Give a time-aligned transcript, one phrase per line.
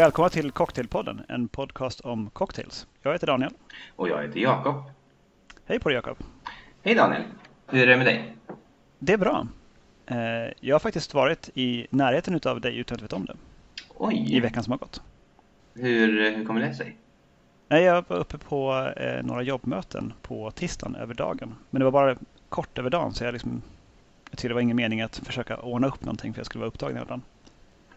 [0.00, 2.86] Välkomna till Cocktailpodden, en podcast om cocktails.
[3.02, 3.52] Jag heter Daniel.
[3.96, 4.74] Och jag heter Jakob.
[5.66, 6.16] Hej på dig Jakob.
[6.82, 7.22] Hej Daniel.
[7.66, 8.36] Hur är det med dig?
[8.98, 9.46] Det är bra.
[10.06, 10.16] Eh,
[10.60, 13.36] jag har faktiskt varit i närheten av dig utan att veta om det.
[13.96, 14.36] Oj!
[14.36, 15.02] I veckan som har gått.
[15.74, 16.96] Hur, hur kommer det sig?
[17.68, 21.54] Nej, jag var uppe på eh, några jobbmöten på tisdagen över dagen.
[21.70, 22.16] Men det var bara
[22.48, 23.62] kort över dagen så jag, liksom,
[24.30, 26.68] jag tyckte det var ingen mening att försöka ordna upp någonting för jag skulle vara
[26.68, 27.22] upptagen hela dagen.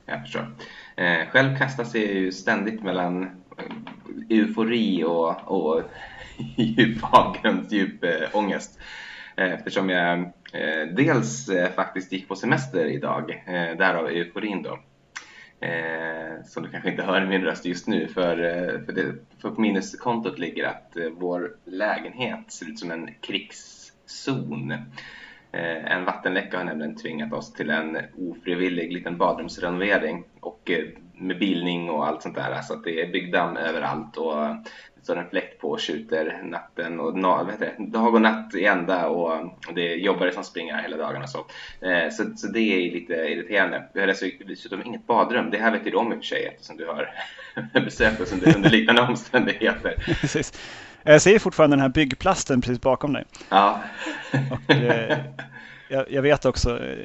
[0.06, 0.48] Jag förstår.
[0.96, 5.82] Eh, själv kastas jag ju ständigt mellan eh, eufori och, och
[6.58, 8.80] djup avgrundsdjup äh, eh, ångest.
[9.36, 10.20] Eh, eftersom jag
[10.54, 14.80] eh, dels eh, faktiskt gick på semester idag, eh, därav euforin då.
[15.68, 18.36] Eh, som du kanske inte hör i min röst just nu för,
[18.86, 24.74] för, det, för på minuskontot ligger att vår lägenhet ser ut som en krigszon.
[25.54, 30.84] Eh, en vattenläcka har nämligen tvingat oss till en ofrivillig liten badrumsrenovering och eh,
[31.18, 32.62] med bilning och allt sånt där.
[32.62, 34.56] Så att det är byggdamm överallt och eh,
[34.96, 37.18] det står en fläkt på och tjuter natten och
[37.60, 41.28] det, dag och natt i ända och det är jobbare som springer hela dagarna.
[41.28, 41.46] Så,
[42.12, 43.90] så, så det är lite irriterande.
[43.94, 45.50] Vi har alltså dessutom inget badrum.
[45.50, 47.10] Det här vet ju du om i och för sig eftersom du har
[47.86, 49.96] besökt oss under, under liknande omständigheter.
[50.22, 50.54] Precis.
[51.04, 53.24] Jag ser fortfarande den här byggplasten precis bakom dig.
[53.50, 53.80] Ja.
[54.52, 55.18] Och, eh,
[55.90, 56.98] jag, jag, vet också eh,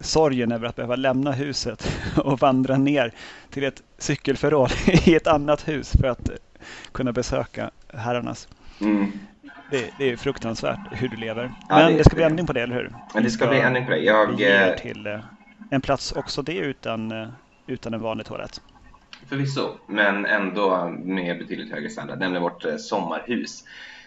[0.00, 3.12] sorgen över att behöva lämna huset och vandra ner
[3.50, 6.30] till ett cykelförråd i ett annat hus för att
[6.92, 8.48] kunna besöka herrarnas.
[8.80, 9.12] Mm.
[9.70, 11.52] Det, det, är fruktansvärt hur du lever.
[11.68, 12.92] Ja, Men det, det, ska bli ändring på det, eller hur?
[13.14, 13.98] Men det ska, ska bli ändring på det.
[13.98, 15.20] Jag ger till eh,
[15.70, 17.28] en plats också det utan, eh,
[17.66, 18.60] utan en vanlig toalett.
[19.28, 23.64] Förvisso, men ändå med betydligt högre standard, nämligen vårt eh, sommarhus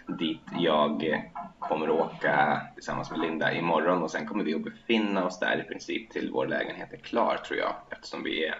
[0.07, 1.19] dit jag eh,
[1.59, 5.63] kommer åka tillsammans med Linda imorgon och sen kommer vi att befinna oss där i
[5.63, 8.55] princip till vår lägenhet är klar tror jag eftersom vi är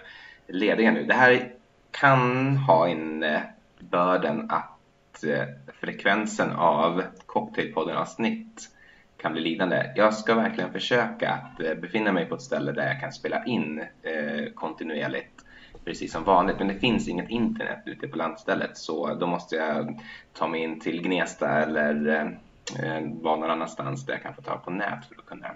[0.48, 1.04] lediga nu.
[1.04, 1.52] Det här
[1.90, 5.44] kan ha innebörden att eh,
[5.80, 8.68] frekvensen av Cocktailpodden-avsnitt
[9.16, 9.92] kan bli lidande.
[9.96, 13.84] Jag ska verkligen försöka att befinna mig på ett ställe där jag kan spela in
[14.54, 15.44] kontinuerligt
[15.84, 16.58] precis som vanligt.
[16.58, 20.00] Men det finns inget internet ute på landstället så då måste jag
[20.32, 22.06] ta mig in till Gnesta eller
[22.82, 25.48] eh, vara någon annanstans där jag kan få tag på nät för att kunna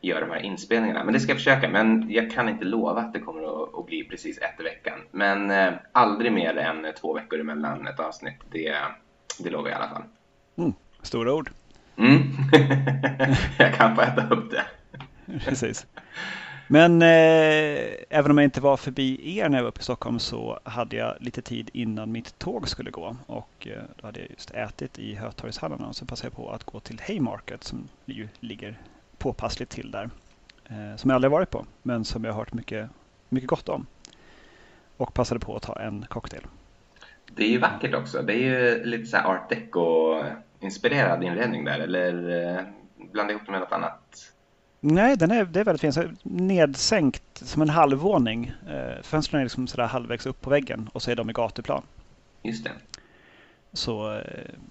[0.00, 1.04] göra de här inspelningarna.
[1.04, 1.68] Men det ska jag försöka.
[1.68, 4.98] Men jag kan inte lova att det kommer att, att bli precis ett i veckan.
[5.10, 8.38] Men eh, aldrig mer än två veckor emellan ett avsnitt.
[8.50, 8.76] Det,
[9.38, 10.04] det lovar jag i alla fall.
[10.58, 10.72] Mm,
[11.02, 11.50] stora ord.
[11.96, 12.18] Mm.
[13.58, 14.64] jag kan få äta upp det.
[15.38, 15.86] Precis.
[16.70, 20.18] Men eh, även om jag inte var förbi er när jag var uppe i Stockholm
[20.18, 23.16] så hade jag lite tid innan mitt tåg skulle gå.
[23.26, 26.64] Och eh, då hade jag just ätit i Hötorgshallarna och så passade jag på att
[26.64, 28.78] gå till Haymarket som ju ligger
[29.18, 30.10] påpassligt till där.
[30.66, 32.88] Eh, som jag aldrig varit på men som jag har hört mycket,
[33.28, 33.86] mycket gott om.
[34.96, 36.42] Och passade på att ta en cocktail.
[37.34, 38.22] Det är ju vackert också.
[38.22, 42.62] Det är ju lite så art deco-inspirerad inredning där eller eh,
[43.12, 44.32] blanda ihop det med något annat
[44.80, 46.10] Nej, den är, det är väldigt fint.
[46.22, 48.52] Nedsänkt som en halvvåning.
[48.68, 51.82] Eh, fönstren är liksom sådär halvvägs upp på väggen och så är de i gatuplan.
[52.42, 52.72] Just det.
[53.72, 54.22] Så eh,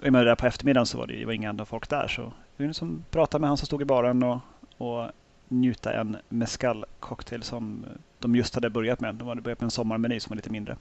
[0.01, 2.07] jag menar, där på eftermiddagen så var det, var inga andra folk där.
[2.07, 4.39] Så vi liksom pratade med han som stod i baren och,
[4.77, 5.11] och
[5.47, 7.85] njuta en mescal cocktail som
[8.19, 9.15] de just hade börjat med.
[9.15, 10.77] De hade börjat med en sommarmeny som var lite mindre.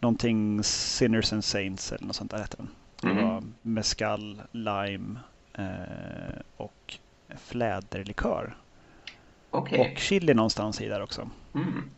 [0.00, 2.68] Någonting Sinners and Saints eller något sånt där hette den.
[3.02, 3.24] Det mm.
[3.24, 5.18] var mescal, lime
[5.54, 6.98] eh, och
[7.36, 8.56] fläderlikör.
[9.50, 9.78] Okay.
[9.78, 11.30] Och chili någonstans i där också.
[11.54, 11.90] Mm.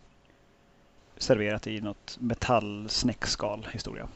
[1.17, 4.09] Serverat i något metallsnäckskal historia.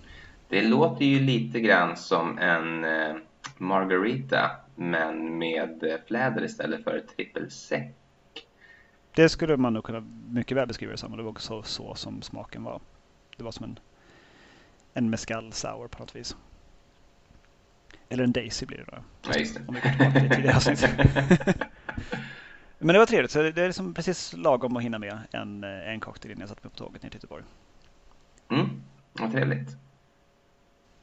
[0.48, 3.16] Det låter ju lite grann som en eh,
[3.58, 7.92] margarita men med fläder istället för trippelsec.
[9.14, 11.94] Det skulle man nog kunna mycket väl beskriva det som och det var också så
[11.94, 12.80] som smaken var.
[13.36, 13.78] Det var som en,
[14.94, 16.36] en mescal sour på något vis.
[18.08, 19.02] Eller en Daisy blir det då.
[19.22, 19.60] Ja, just det.
[19.68, 21.64] Om vi går tillbaka till
[22.78, 23.30] Men det var trevligt.
[23.30, 26.48] Så det är liksom precis lagom att hinna med en, eh, en cocktail innan jag
[26.48, 27.44] satte mig på tåget ner till Göteborg.
[28.50, 29.76] Mm, vad trevligt.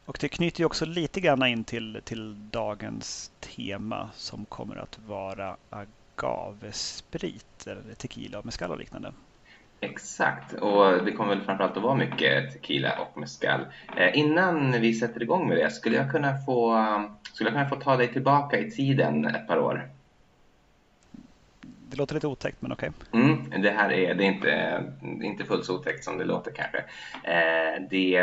[0.05, 4.99] Och det knyter ju också lite grann in till, till dagens tema som kommer att
[4.99, 9.13] vara agavesprit eller tequila med skall och liknande.
[9.83, 13.65] Exakt, och det kommer väl framförallt att vara mycket tequila och mezcal.
[13.97, 16.85] Eh, innan vi sätter igång med det, skulle jag, kunna få,
[17.33, 19.89] skulle jag kunna få ta dig tillbaka i tiden ett par år?
[21.61, 22.91] Det låter lite otäckt, men okej.
[23.11, 23.21] Okay.
[23.21, 26.77] Mm, det här är, det är inte, inte fullt så otäckt som det låter kanske.
[27.23, 28.15] Eh, det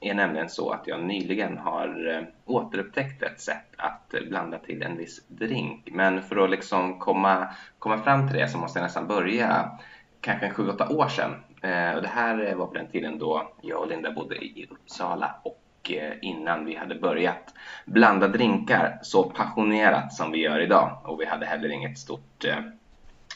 [0.00, 4.96] är nämligen så att jag nyligen har eh, återupptäckt ett sätt att blanda till en
[4.96, 5.88] viss drink.
[5.92, 7.48] Men för att liksom komma,
[7.78, 9.78] komma fram till det så måste jag nästan börja
[10.26, 11.34] kanske en 7-8 år sedan.
[11.62, 15.34] Eh, och det här var på den tiden då jag och Linda bodde i Uppsala
[15.42, 20.98] och eh, innan vi hade börjat blanda drinkar så passionerat som vi gör idag.
[21.04, 22.58] Och vi hade heller inget stort eh,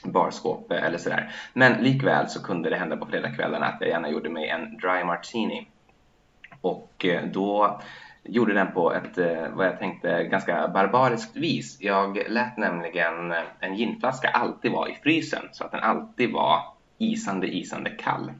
[0.04, 1.32] barskåp eller sådär.
[1.52, 5.04] Men likväl så kunde det hända på fredagskvällarna att jag gärna gjorde mig en dry
[5.04, 5.66] martini.
[6.60, 7.80] Och då
[8.22, 9.18] gjorde den på ett,
[9.52, 11.76] vad jag tänkte, ganska barbariskt vis.
[11.80, 16.62] Jag lät nämligen en ginflaska alltid vara i frysen så att den alltid var
[17.00, 18.32] isande, isande kall.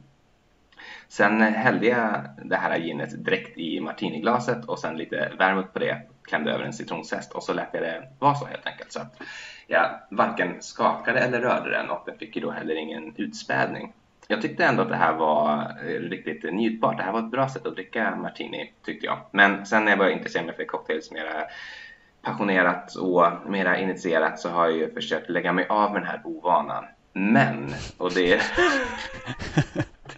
[1.07, 6.01] Sen hällde jag det här ginet direkt i martiniglaset och sen lite vermouth på det,
[6.23, 8.91] klämde över en citronzest och så lät jag det vara så helt enkelt.
[8.91, 9.21] Så att
[9.67, 13.93] jag varken skakade eller rörde den och den fick ju då heller ingen utspädning
[14.31, 16.97] jag tyckte ändå att det här var eh, riktigt njutbart.
[16.97, 19.17] Det här var ett bra sätt att dricka martini tyckte jag.
[19.31, 21.43] Men sen när jag började intressera mig för cocktails mera
[22.21, 26.21] passionerat och mera initierat så har jag ju försökt lägga mig av med den här
[26.23, 26.85] ovanan.
[27.13, 28.41] Men, och det är,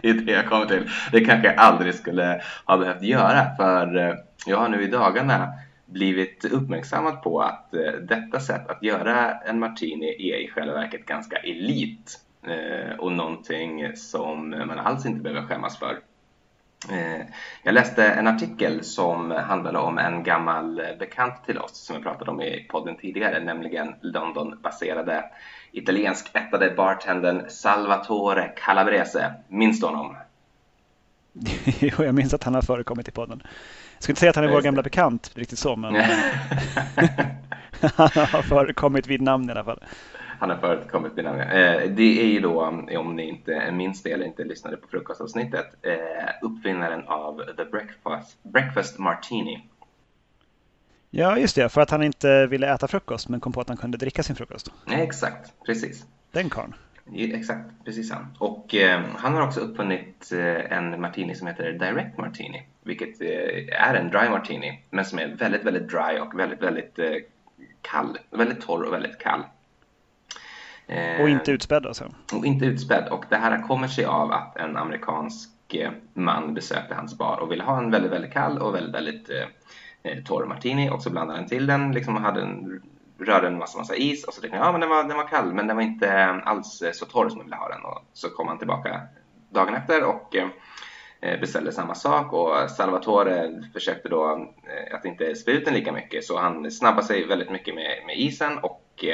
[0.00, 3.96] det är det jag kommer till, det kanske jag aldrig skulle ha behövt göra för
[3.96, 4.14] eh,
[4.46, 5.52] jag har nu i dagarna
[5.86, 11.06] blivit uppmärksammad på att eh, detta sätt att göra en martini är i själva verket
[11.06, 15.98] ganska elit eh, och någonting som man alls inte behöver skämmas för.
[17.62, 22.30] Jag läste en artikel som handlade om en gammal bekant till oss som jag pratade
[22.30, 25.24] om i podden tidigare, nämligen London-baserade
[25.74, 29.34] italiensk ättade bartendern Salvatore Calabrese.
[29.48, 30.16] Minns du honom?
[31.64, 33.42] jo, jag minns att han har förekommit i podden.
[33.94, 35.94] Jag skulle inte säga att han är vår gamla bekant riktigt så, men
[37.80, 39.80] han har förekommit vid namn i alla fall
[40.44, 41.40] han har förekommit vid namn.
[41.40, 42.62] Eh, det är ju då,
[42.98, 48.42] om ni inte minns det eller inte lyssnade på frukostavsnittet, eh, uppfinnaren av The Breakfast,
[48.42, 49.68] Breakfast Martini.
[51.16, 53.76] Ja, just det, för att han inte ville äta frukost men kom på att han
[53.76, 54.70] kunde dricka sin frukost.
[54.90, 56.04] Exakt, precis.
[56.32, 56.74] Den karln.
[57.16, 58.26] Exakt, precis han.
[58.38, 63.88] Och eh, han har också uppfunnit eh, en martini som heter Direct Martini, vilket eh,
[63.88, 67.12] är en dry martini, men som är väldigt, väldigt dry och väldigt, väldigt eh,
[67.82, 68.18] kall.
[68.30, 69.42] Väldigt torr och väldigt kall.
[70.86, 72.14] Eh, och inte utspädd alltså?
[72.32, 73.08] Och inte utspädd.
[73.08, 77.52] Och det här kommer sig av att en amerikansk eh, man besökte hans bar och
[77.52, 79.30] ville ha en väldigt, väldigt kall och väldigt, väldigt
[80.04, 82.82] eh, torr martini och så blandade han till den liksom hade en,
[83.18, 84.24] rörde en massa, massa is.
[84.24, 86.08] Och så tänkte jag ja men den var, den var kall men den var inte
[86.08, 87.84] eh, alls eh, så torr som jag ville ha den.
[87.84, 89.00] Och så kom han tillbaka
[89.50, 90.48] dagen efter och eh,
[91.20, 92.32] eh beställde samma sak.
[92.32, 94.48] Och Salvatore försökte då
[94.92, 96.24] att inte spä ut den lika mycket.
[96.24, 99.04] Så han snabbade sig väldigt mycket med, med isen och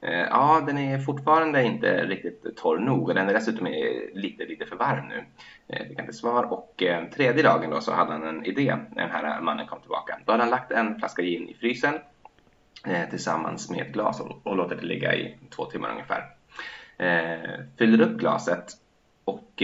[0.00, 3.08] Eh, ja, den är fortfarande inte riktigt torr nog.
[3.08, 3.66] Och den är dessutom
[4.14, 5.24] lite, lite för varm nu.
[5.68, 8.76] Eh, fick han till svar och eh, tredje dagen då så hade han en idé
[8.90, 10.18] när den här mannen kom tillbaka.
[10.24, 11.94] Då hade han lagt en flaska gin i frysen
[12.86, 16.24] eh, tillsammans med ett glas och, och låtit det ligga i två timmar ungefär.
[17.78, 18.72] fyller upp glaset
[19.24, 19.62] och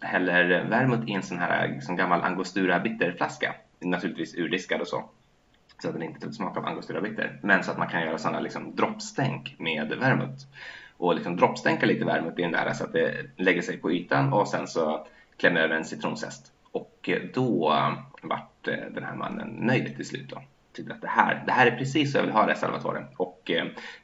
[0.00, 3.54] häller vermouth i en sån här liksom gammal angostura bitterflaska.
[3.80, 5.04] Naturligtvis urdiskad och så
[5.82, 7.38] så att den inte typ tog smak av angostura bitter.
[7.42, 10.44] Men så att man kan göra sådana liksom droppstänk med vermouth.
[10.96, 14.32] Och liksom droppstänka lite vermouth i den där så att det lägger sig på ytan
[14.32, 15.06] och sen så
[15.42, 16.52] klämmer över en citronzest.
[16.72, 20.42] Och eh, då eh, vart eh, den här mannen nöjd till slut då.
[20.72, 23.04] Tyckte att det här, det här är precis så jag vill ha det Salvatore.
[23.16, 23.50] Och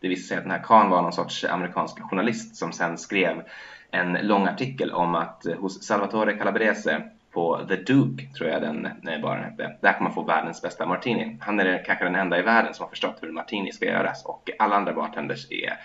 [0.00, 3.42] det visade sig att den här Khan var någon sorts amerikansk journalist som sen skrev
[3.90, 8.88] en lång artikel om att hos Salvatore Calabrese på The Duke, tror jag den
[9.22, 9.76] baren hette.
[9.80, 11.36] Där kan man få världens bästa martini.
[11.40, 14.50] Han är kanske den enda i världen som har förstått hur martini ska göras och
[14.58, 15.78] alla andra bartenders är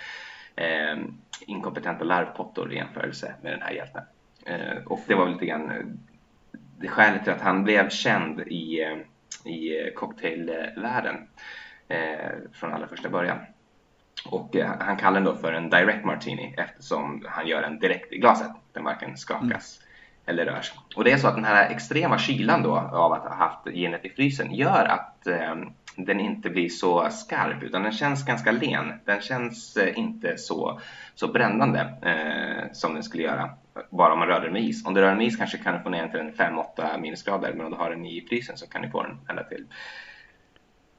[0.56, 0.98] eh,
[1.48, 4.04] inkompetenta larvpottor i jämförelse med den här hjälten.
[4.46, 5.86] Eh, och det var väl lite grann eh,
[6.80, 8.98] det skälet till att han blev känd i, eh,
[9.52, 11.16] i cocktailvärlden
[12.54, 13.38] från allra första början.
[14.26, 18.18] Och han kallar den då för en direct martini eftersom han gör den direkt i
[18.18, 18.52] glaset.
[18.74, 19.94] Den varken skakas mm
[20.26, 20.74] eller rörs.
[20.96, 24.06] Och det är så att den här extrema kylan då av att ha haft genet
[24.06, 25.56] i frysen gör att eh,
[25.96, 28.94] den inte blir så skarp utan den känns ganska len.
[29.06, 30.80] Den känns eh, inte så,
[31.16, 33.50] så brännande eh, som den skulle göra
[33.90, 34.86] bara om man rör den med is.
[34.86, 37.00] Om du rör den med is kanske kan du få ner den till en 5-8
[37.00, 39.66] minusgrader men om du har den i frysen så kan du få den ända till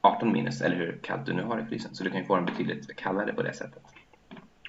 [0.01, 1.95] 18 minus eller hur kallt du nu har i frysen.
[1.95, 3.83] Så du kan få den betydligt kallare på det sättet.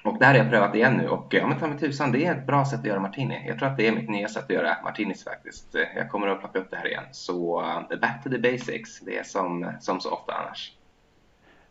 [0.03, 2.25] Och det här har jag prövat igen nu och ja men ta mig tusan, det
[2.25, 3.43] är ett bra sätt att göra martini.
[3.47, 5.75] Jag tror att det är mitt nya sätt att göra martinis faktiskt.
[5.95, 7.03] Jag kommer att plocka upp det här igen.
[7.11, 10.73] Så uh, back to the basics, det är som, som så ofta annars.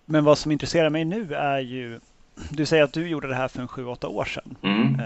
[0.05, 2.01] Men vad som intresserar mig nu är ju,
[2.51, 4.57] du säger att du gjorde det här för en 7-8 år sedan.
[4.63, 5.01] Mm.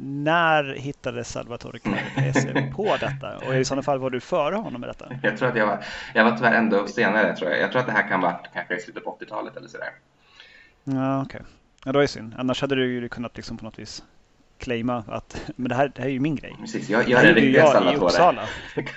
[0.00, 3.36] När hittade Salvatore Calabrese på detta?
[3.46, 5.08] Och i sådana fall var du före honom med detta?
[5.22, 5.84] Jag tror att jag var,
[6.14, 7.60] jag var tyvärr ändå senare tror jag.
[7.60, 9.90] Jag tror att det här kan vara kanske i slutet på 80-talet eller sådär.
[10.84, 11.40] Ja, okej.
[11.40, 11.46] Okay.
[11.84, 12.34] Ja, det var ju synd.
[12.38, 14.04] Annars hade du ju kunnat liksom på något vis
[14.58, 16.56] claima att men det, här, det här är ju min grej.
[16.60, 18.42] Precis, jag gör en riktig jag i Uppsala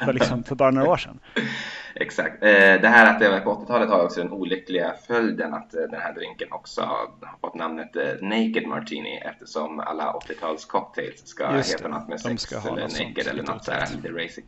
[0.05, 1.19] för, liksom, för bara några år sedan.
[1.95, 2.43] Exakt.
[2.43, 2.49] Eh,
[2.81, 6.01] det här att det var på 80-talet har också den olyckliga följden att eh, den
[6.01, 7.07] här drinken också har
[7.41, 12.51] fått namnet eh, Naked Martini eftersom alla 80-tals cocktails ska Just heta något med sex
[12.51, 14.41] eller naked eller något sådär lite.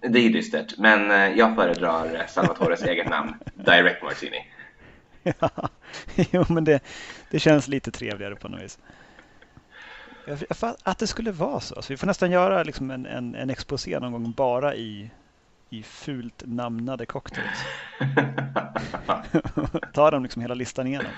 [0.00, 4.46] Det är dystert, men jag föredrar Salvatores eget namn, Direct Martini.
[5.40, 5.68] Ja,
[6.14, 6.80] jo men det,
[7.30, 8.78] det känns lite trevligare på något vis.
[10.82, 11.82] Att det skulle vara så.
[11.82, 15.10] så vi får nästan göra liksom en, en, en exposé någon gång bara i
[15.70, 17.64] i fult namnade cocktails.
[19.92, 21.06] Ta dem liksom hela listan igenom.
[21.06, 21.12] Se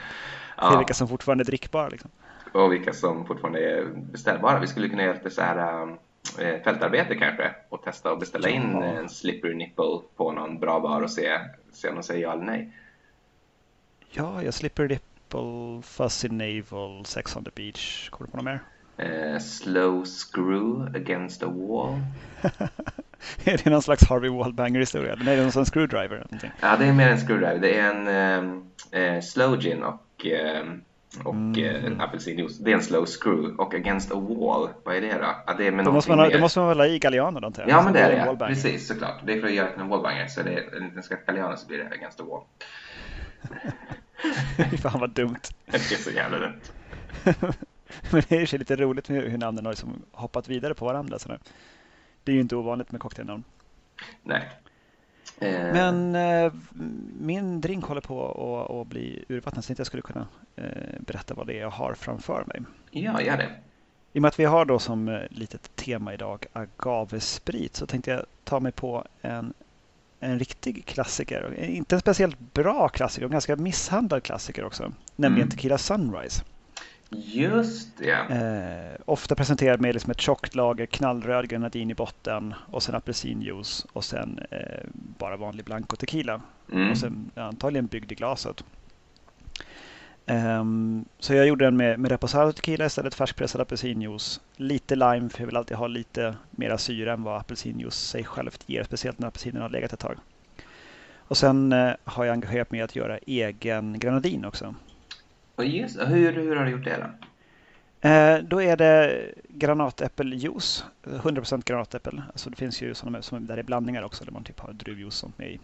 [0.56, 0.78] ja.
[0.78, 1.88] vilka som fortfarande är drickbara.
[1.88, 2.11] Liksom.
[2.52, 4.61] Och vilka som fortfarande är beställbara.
[4.61, 5.82] Vi skulle kunna göra lite så här
[6.38, 8.54] äh, fältarbete kanske och testa att beställa ja.
[8.54, 11.38] in en slippery nipple på någon bra bar och se,
[11.73, 12.73] se om de säger ja eller nej.
[14.11, 18.11] Ja, jag slipper nipple, fuzzy navel, sex on the beach.
[18.11, 18.61] Kommer du på något mer?
[19.02, 21.99] Uh, slow screw against a wall.
[23.44, 25.12] är det någon slags Harvey Wallbanger-historia?
[25.12, 26.16] Eller är det någon sån screwdriver?
[26.16, 26.50] Någonting?
[26.61, 27.59] Ja, det är mer en screwdriver.
[27.59, 28.09] Det är en
[28.44, 28.64] um,
[28.97, 30.26] uh, slow gin och,
[30.62, 30.82] um,
[31.25, 31.92] och mm.
[31.92, 32.59] uh, apelsinjuice.
[32.59, 34.68] Det är en slow screw och against a wall.
[34.85, 35.35] Vad är det då?
[35.47, 37.47] Ja, det, är med då, måste man ha, då måste man väl ha i Galliano
[37.47, 37.71] antar jag?
[37.71, 38.37] Ja, men det är det.
[38.40, 38.47] Ja.
[38.47, 39.21] Precis, såklart.
[39.25, 40.26] Det är för att göra en wallbanger.
[40.26, 42.42] Så det är en liten skvätt Galliano så blir det against a wall.
[44.82, 45.40] Fan vad dumt.
[45.66, 46.61] Det är så jävla dumt.
[48.11, 51.18] Men det är ju lite roligt med hur namnen har liksom hoppat vidare på varandra.
[51.18, 51.28] Så
[52.25, 53.44] det är ju inte ovanligt med cocktailnamn.
[54.22, 54.49] Nej.
[55.38, 55.72] Eh.
[55.72, 56.52] Men eh,
[57.20, 60.64] min drink håller på att bli urvattnad så jag skulle kunna eh,
[61.00, 62.62] berätta vad det är jag har framför mig.
[62.90, 63.49] Ja, gör det.
[64.12, 68.11] I och med att vi har då som eh, litet tema idag agavesprit så tänkte
[68.11, 69.54] jag ta mig på en,
[70.20, 71.64] en riktig klassiker.
[71.64, 74.92] Inte en speciellt bra klassiker, en ganska misshandlad klassiker också.
[75.16, 75.50] Nämligen mm.
[75.50, 76.44] Tequila Sunrise.
[77.16, 78.11] Just det.
[78.11, 83.87] Eh, ofta presenterad med liksom ett tjockt lager knallröd grenadin i botten och sen apelsinjuice
[83.92, 86.40] och sen eh, bara vanlig blanco tequila.
[86.73, 86.90] Mm.
[86.90, 88.64] Och sen antagligen byggd i glaset.
[90.26, 94.40] Um, så jag gjorde den med, med reposado tequila istället, färskpressad apelsinjuice.
[94.57, 98.64] Lite lime, för jag vill alltid ha lite mera syra än vad apelsinjuice sig självt
[98.66, 100.16] ger, speciellt när apelsinen har legat ett tag.
[101.16, 104.75] Och sen uh, har jag engagerat mig i att göra egen grenadin också.
[105.59, 108.09] Just, hur, hur har du gjort det då?
[108.09, 112.23] Eh, då är det granatäppeljuice, 100% granatäppel.
[112.28, 114.73] Alltså det finns ju sådana som, där det är blandningar också, där man typ har
[114.73, 115.61] druvjuice som är i.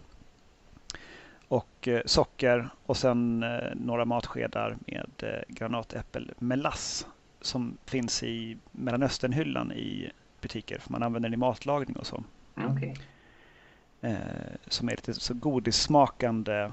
[1.49, 7.07] Och eh, socker och sen eh, några matskedar med granatäppelmelass
[7.41, 10.79] som finns i Mellanösternhyllan i butiker.
[10.79, 12.23] För man använder den i matlagning och så.
[12.71, 12.95] Okay.
[14.01, 14.17] Eh,
[14.67, 16.71] som är lite så godissmakande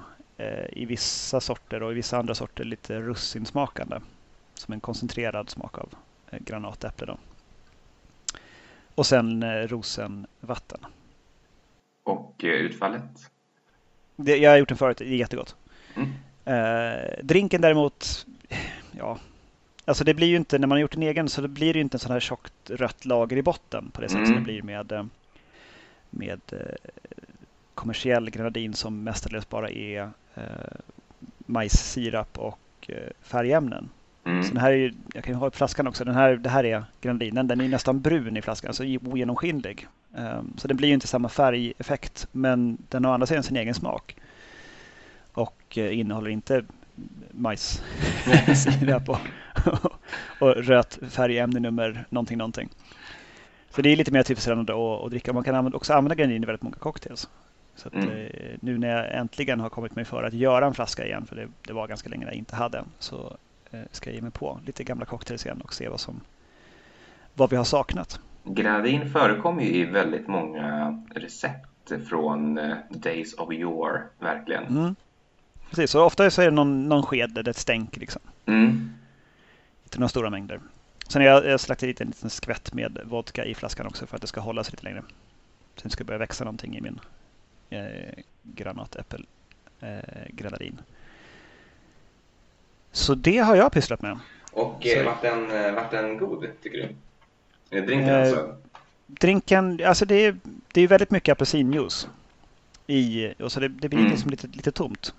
[0.72, 4.00] i vissa sorter och i vissa andra sorter lite russinsmakande.
[4.54, 5.88] Som en koncentrerad smak av
[6.30, 7.06] eh, granatäpple.
[7.06, 7.18] Då.
[8.94, 10.86] Och sen eh, rosenvatten.
[12.02, 13.30] Och utfallet?
[14.16, 15.56] Det, jag har gjort den förut, det är jättegott.
[15.94, 16.12] Mm.
[16.44, 18.26] Eh, drinken däremot,
[18.98, 19.18] ja,
[19.84, 21.82] alltså det blir ju inte, när man har gjort en egen så blir det ju
[21.82, 24.26] inte en sån här tjockt rött lager i botten på det sätt mm.
[24.26, 25.08] som det blir med,
[26.10, 26.40] med
[27.76, 30.42] kommersiell grenadin som mestadels bara är eh,
[31.46, 33.88] majssirap och eh, färgämnen.
[34.24, 34.42] Mm.
[34.42, 36.04] Så den här är, jag kan ju ha upp flaskan också.
[36.04, 37.46] Den här, det här är grenadinen.
[37.46, 39.86] Den är nästan brun i flaskan, alltså ogenomskinlig.
[40.14, 43.56] Um, så den blir ju inte samma färgeffekt, men den har å andra sidan sin
[43.56, 44.16] egen smak.
[45.32, 46.64] Och uh, innehåller inte
[47.30, 49.18] majssirap och,
[50.40, 52.68] och rött färgämne nummer någonting, någonting.
[53.70, 55.32] Så det är lite mer tillfredsställande att, att dricka.
[55.32, 57.28] Man kan också använda grenadin i väldigt många cocktails.
[57.76, 58.10] Så att, mm.
[58.10, 61.36] eh, nu när jag äntligen har kommit mig för att göra en flaska igen, för
[61.36, 63.36] det, det var ganska länge jag inte hade en, så
[63.70, 66.20] eh, ska jag ge mig på lite gamla cocktails igen och se vad, som,
[67.34, 68.20] vad vi har saknat.
[68.44, 74.66] Grenadin förekommer ju i väldigt många recept från eh, Days of Yore, verkligen.
[74.66, 74.96] Mm.
[75.70, 77.96] Precis, så ofta så är det någon, någon sked där det stänk.
[77.96, 78.22] Liksom.
[78.46, 78.90] Mm.
[79.84, 80.60] Inte några stora mängder.
[81.08, 84.16] Sen har jag, jag slagt i en liten skvätt med vodka i flaskan också för
[84.16, 85.02] att det ska hålla sig lite längre.
[85.76, 87.00] Sen ska det börja växa någonting i min
[87.70, 89.26] eh, granatäppel
[89.80, 90.80] eh, grenadin.
[92.92, 94.18] Så det har jag pysslat med.
[94.52, 96.94] Och eh, vart, den, vart den god tycker du?
[97.70, 98.56] Drinken eh, alltså?
[99.06, 100.36] Drinken, alltså det är,
[100.72, 102.08] det är väldigt mycket apelsinjuice
[102.86, 104.10] i och så det, det blir mm.
[104.10, 105.14] liksom lite, lite tomt.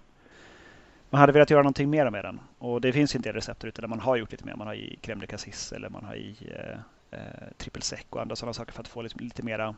[1.10, 4.00] Man hade velat göra någonting mer med den och det finns inte recept utan man
[4.00, 4.56] har gjort lite mer.
[4.56, 8.22] Man har i crème de cassis eller man har i eh, eh, triple sec och
[8.22, 9.76] andra sådana saker för att få liksom lite mera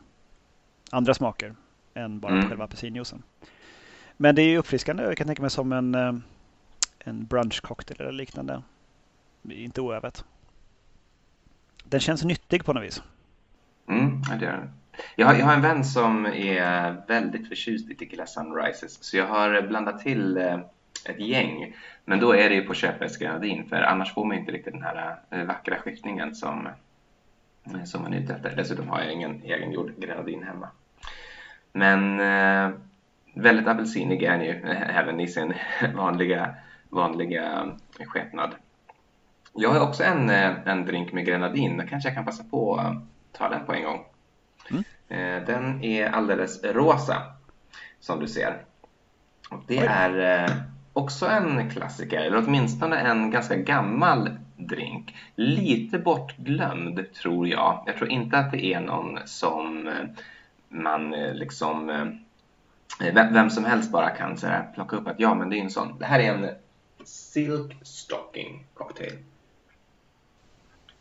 [0.90, 1.54] andra smaker
[1.94, 2.48] än bara mm.
[2.48, 3.22] själva apelsinjuicen.
[4.16, 5.02] Men det är uppfriskande.
[5.02, 6.14] Jag kan tänka mig som en, eh,
[6.98, 8.62] en brunchcocktail eller liknande.
[9.50, 10.24] Inte oövat.
[11.84, 13.02] den känns nyttig på något vis.
[13.88, 14.70] Mm, ja, det gör den.
[15.16, 19.26] Jag har, jag har en vän som är väldigt förtjust i Tequila Sunrises så jag
[19.26, 20.58] har blandat till eh,
[21.04, 21.76] ett gäng.
[22.04, 25.16] Men då är det ju på köpesgranadin för annars får man inte riktigt den här
[25.30, 26.68] eh, vackra skiftningen som,
[27.84, 28.56] som man är ute efter.
[28.56, 30.68] Dessutom har jag ingen egengjord grenadin hemma.
[31.72, 32.70] Men eh,
[33.34, 35.54] väldigt apelsinig är den ju även i sin
[35.94, 36.54] vanliga,
[36.88, 37.68] vanliga
[38.06, 38.54] skepnad.
[39.54, 41.76] Jag har också en, en drink med grenadin.
[41.76, 42.96] Då kanske jag kan passa på att
[43.32, 44.04] ta den på en gång.
[44.70, 44.84] Mm.
[45.46, 47.22] Den är alldeles rosa
[48.00, 48.62] som du ser.
[49.50, 49.86] Och det Oj.
[49.88, 50.48] är
[50.92, 55.16] också en klassiker, eller åtminstone en ganska gammal drink.
[55.34, 57.82] Lite bortglömd tror jag.
[57.86, 59.94] Jag tror inte att det är någon som eh,
[60.70, 61.90] man eh, liksom
[63.00, 65.62] eh, vem som helst bara kan så här, plocka upp att ja, men det är
[65.62, 65.98] en sån.
[65.98, 66.48] Det här är en
[67.04, 69.18] Silk Stocking cocktail.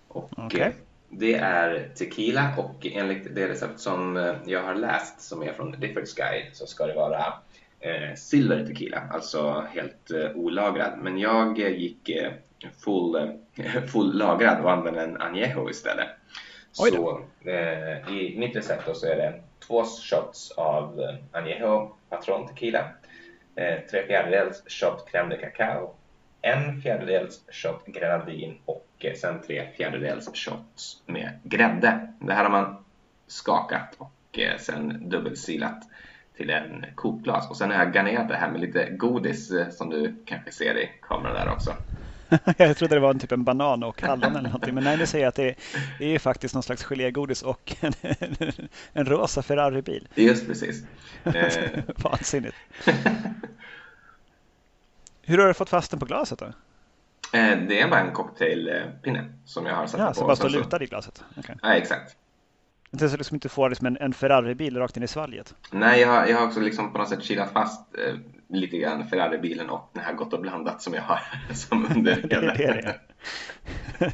[0.08, 0.72] Och okay.
[1.10, 6.16] det är tequila och enligt det recept som jag har läst som är från Difford's
[6.16, 7.34] Guide så ska det vara
[7.80, 11.00] eh, silver tequila, alltså helt eh, olagrad.
[11.02, 12.32] Men jag eh, gick eh,
[12.84, 13.16] full,
[13.56, 16.08] eh, full lagrad och använde en añejo istället.
[16.72, 22.80] Så eh, i mitt recept så är det två shots av eh, añejo patron tequila,
[23.56, 25.96] eh, tre fjärdedels shot crème de cacao,
[26.42, 32.14] en fjärdedels shot grenadin och eh, sen tre fjärdedels shots med grädde.
[32.20, 32.86] Det här har man
[33.28, 35.84] skakat och eh, sen dubbelsilat
[36.38, 37.50] till en kokglas.
[37.50, 40.90] Och sen har jag garnerat det här med lite godis som du kanske ser i
[41.02, 41.74] kameran där också.
[42.58, 44.76] jag trodde det var en typ en banan och hallon eller någonting.
[44.76, 45.56] Men nej, nu säger jag att det är,
[46.00, 47.94] det är faktiskt någon slags gelégodis och en,
[48.94, 50.08] en rosa Ferrari-bil.
[50.16, 50.84] Just precis.
[51.96, 52.56] Vansinnigt.
[55.22, 56.46] Hur har du fått fast den på glaset då?
[56.46, 60.14] Eh, det är bara en cocktailpinne som jag har satt ja, på.
[60.14, 61.24] Så bara står lutad i glaset?
[61.38, 61.56] Okay.
[61.62, 62.16] Ja, exakt.
[62.92, 65.56] Inte så liksom inte får liksom en, en Ferrari-bil rakt in i svalget.
[65.72, 68.16] Nej, jag, har, jag har också liksom på något sätt kilat fast eh,
[68.50, 71.20] lite grann Ferrari-bilen och den här Gott och blandat som jag har
[71.54, 72.54] som under hela.
[72.54, 73.00] det, är det.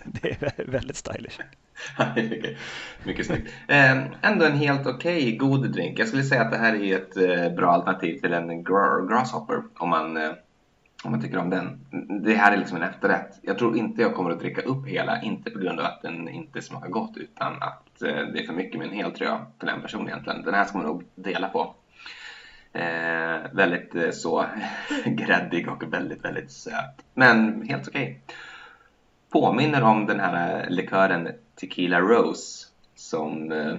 [0.05, 1.39] det är väldigt stylish.
[2.15, 2.57] mycket,
[3.03, 3.53] mycket snyggt.
[3.67, 5.99] Eh, ändå en helt okej okay, god drink.
[5.99, 9.63] Jag skulle säga att det här är ett eh, bra alternativ till en gr grasshopper
[9.77, 10.31] om man eh,
[11.03, 11.79] om man tycker om den.
[12.23, 13.39] Det här är liksom en efterrätt.
[13.41, 16.29] Jag tror inte jag kommer att dricka upp hela, inte på grund av att den
[16.29, 19.45] inte smakar gott utan att eh, det är för mycket med en hel tror jag
[19.59, 20.41] för den person egentligen.
[20.41, 21.75] Den här ska man nog dela på.
[22.75, 24.45] Eh, väldigt eh, så
[25.05, 27.05] gräddig och väldigt, väldigt söt.
[27.13, 28.03] Men helt okej.
[28.03, 28.35] Okay.
[29.29, 33.75] Påminner om den här eh, likören Tequila Rose som eh,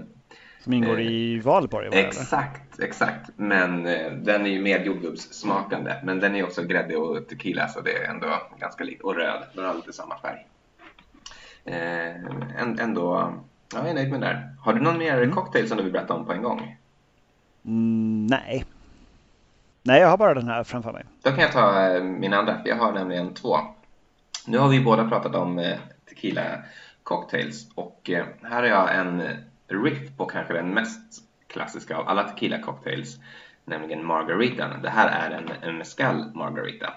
[0.61, 1.89] som ingår i Valborg?
[1.93, 2.89] Exakt, eller?
[2.89, 3.31] exakt.
[3.37, 5.95] Men eh, den är ju mer jordgubbssmakande.
[6.03, 8.27] Men den är också gräddig och tequila så det är ändå
[8.59, 9.03] ganska likt.
[9.03, 10.47] Och röd, den har lite samma färg.
[11.65, 13.33] Eh, ändå,
[13.75, 14.55] ja, jag är nöjd med den där.
[14.61, 15.35] Har du någon mer mm.
[15.35, 16.77] cocktail som du vill berätta om på en gång?
[17.65, 18.65] Mm, nej.
[19.87, 21.05] Nej, jag har bara den här framför mig.
[21.23, 22.61] Då kan jag ta eh, min andra.
[22.65, 23.57] Jag har nämligen två.
[24.47, 26.43] Nu har vi båda pratat om eh, tequila
[27.03, 29.23] cocktails och eh, här har jag en
[29.69, 33.19] riff på kanske den mest klassiska av alla tequila cocktails,
[33.65, 34.83] nämligen margaritan.
[34.83, 36.93] Det här är en, mezcal margarita,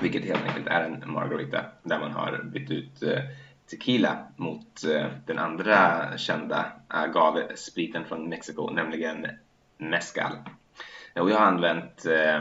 [0.00, 3.02] vilket helt enkelt är en margarita där man har bytt ut
[3.70, 4.82] tequila mot
[5.26, 9.26] den andra kända agave-spriten från Mexiko, nämligen
[9.78, 10.36] mezcal.
[11.20, 12.36] Och jag har använt eh,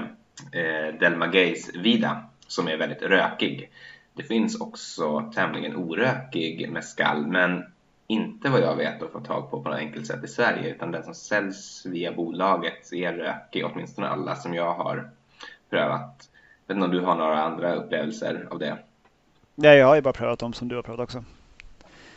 [0.61, 3.71] eh Del Magueys Vida som är väldigt rökig.
[4.13, 7.63] Det finns också tämligen orökig mezcal, men
[8.07, 10.91] inte vad jag vet att få tag på på något enkelt sätt i Sverige utan
[10.91, 15.09] den som säljs via bolaget är rökig, åtminstone alla som jag har
[15.69, 16.29] prövat.
[16.67, 18.77] Jag vet inte om du har några andra upplevelser av det?
[19.55, 21.23] Nej, jag har ju bara prövat dem som du har prövat också.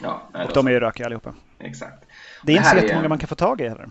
[0.03, 1.35] Ja, och de är ju rökiga allihopa.
[1.59, 2.05] Exakt.
[2.43, 3.09] Det är inte så jättemånga är...
[3.09, 3.89] man kan få tag i heller.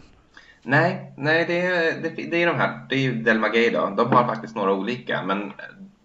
[0.68, 2.86] Nej, nej det, är, det, det är de här.
[2.90, 3.42] Det är ju Del
[3.74, 3.94] då.
[3.98, 5.54] De har faktiskt några olika, men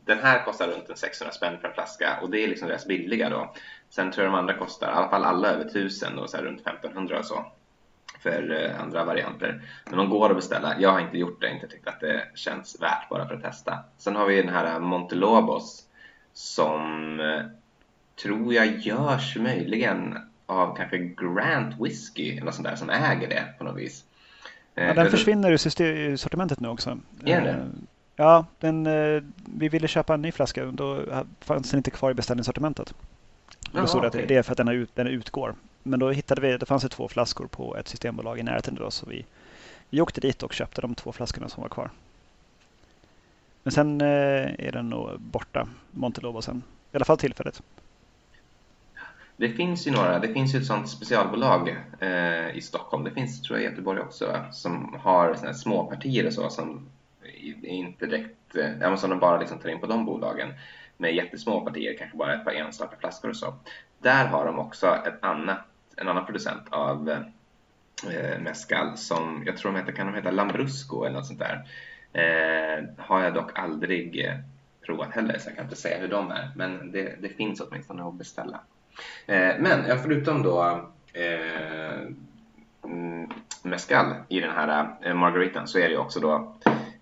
[0.05, 3.29] den här kostar runt en 600 spänn per flaska och det är liksom deras billiga
[3.29, 3.55] då.
[3.91, 6.45] Sen tror jag de andra kostar, i alla fall alla över 1000 och så här
[6.45, 7.47] runt 1500 och så
[8.23, 9.63] för eh, andra varianter.
[9.85, 10.81] Men de går att beställa.
[10.81, 13.79] Jag har inte gjort det, inte tyckt att det känns värt bara för att testa.
[13.99, 15.83] Sen har vi den här eh, Montelobos
[16.33, 17.43] som eh,
[18.23, 23.65] tror jag görs möjligen av kanske Grant Whiskey eller sånt där som äger det på
[23.65, 24.05] något vis.
[24.81, 26.99] Ja, eh, den försvinner ur sortimentet nu också.
[27.25, 27.71] Är det?
[28.17, 28.85] Ja, den,
[29.59, 30.65] vi ville köpa en ny flaska.
[30.65, 31.05] Då
[31.41, 32.95] fanns den inte kvar i beställningssortimentet.
[33.73, 35.55] Då stod det att det är för att den, ut, den utgår.
[35.83, 38.91] Men då hittade vi, det fanns det två flaskor på ett systembolag i närheten då,
[38.91, 39.25] så vi,
[39.91, 41.91] vi åkte dit och köpte de två flaskorna som var kvar.
[43.63, 44.07] Men sen eh,
[44.67, 46.63] är den nog borta, Montelobo sen.
[46.93, 47.63] I alla fall tillfälligt.
[49.41, 53.43] Det finns ju några, det finns ju ett sånt specialbolag eh, i Stockholm, det finns
[53.43, 56.89] tror jag i Göteborg också, som har såna här småpartier och så som
[57.63, 60.55] inte direkt, eh, som de bara liksom tar in på de bolagen
[60.97, 63.55] med jättesmå partier, kanske bara ett par enstaka flaskor och så.
[63.99, 65.59] Där har de också ett annat,
[65.97, 67.11] en annan producent av
[68.11, 71.65] eh, mescal som jag tror de heter, kan de heta Lambrusco eller något sånt där.
[72.13, 74.35] Eh, har jag dock aldrig eh,
[74.87, 78.09] provat heller så jag kan inte säga hur de är men det, det finns åtminstone
[78.09, 78.61] att beställa.
[79.27, 82.01] Eh, men eh, förutom då eh,
[82.85, 83.31] mm,
[83.63, 86.55] mescal i den här eh, margaritan så är det också då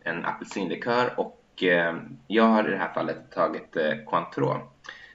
[0.04, 4.60] en apelsinlikör och eh, jag har i det här fallet tagit eh, Cointreau.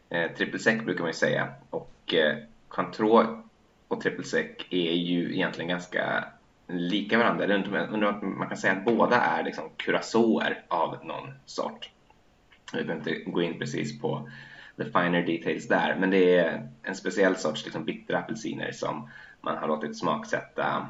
[0.09, 3.43] Eh, triple sec brukar man ju säga och eh, Cointreau
[3.87, 6.25] och triple sec är ju egentligen ganska
[6.67, 7.55] lika varandra.
[7.91, 11.89] Undrar man kan säga att båda är liksom curacauer av någon sort.
[12.73, 14.29] Jag behöver inte gå in precis på
[14.77, 19.09] the finer details där, men det är en speciell sorts liksom, bittra apelsiner som
[19.41, 20.89] man har låtit smaksätta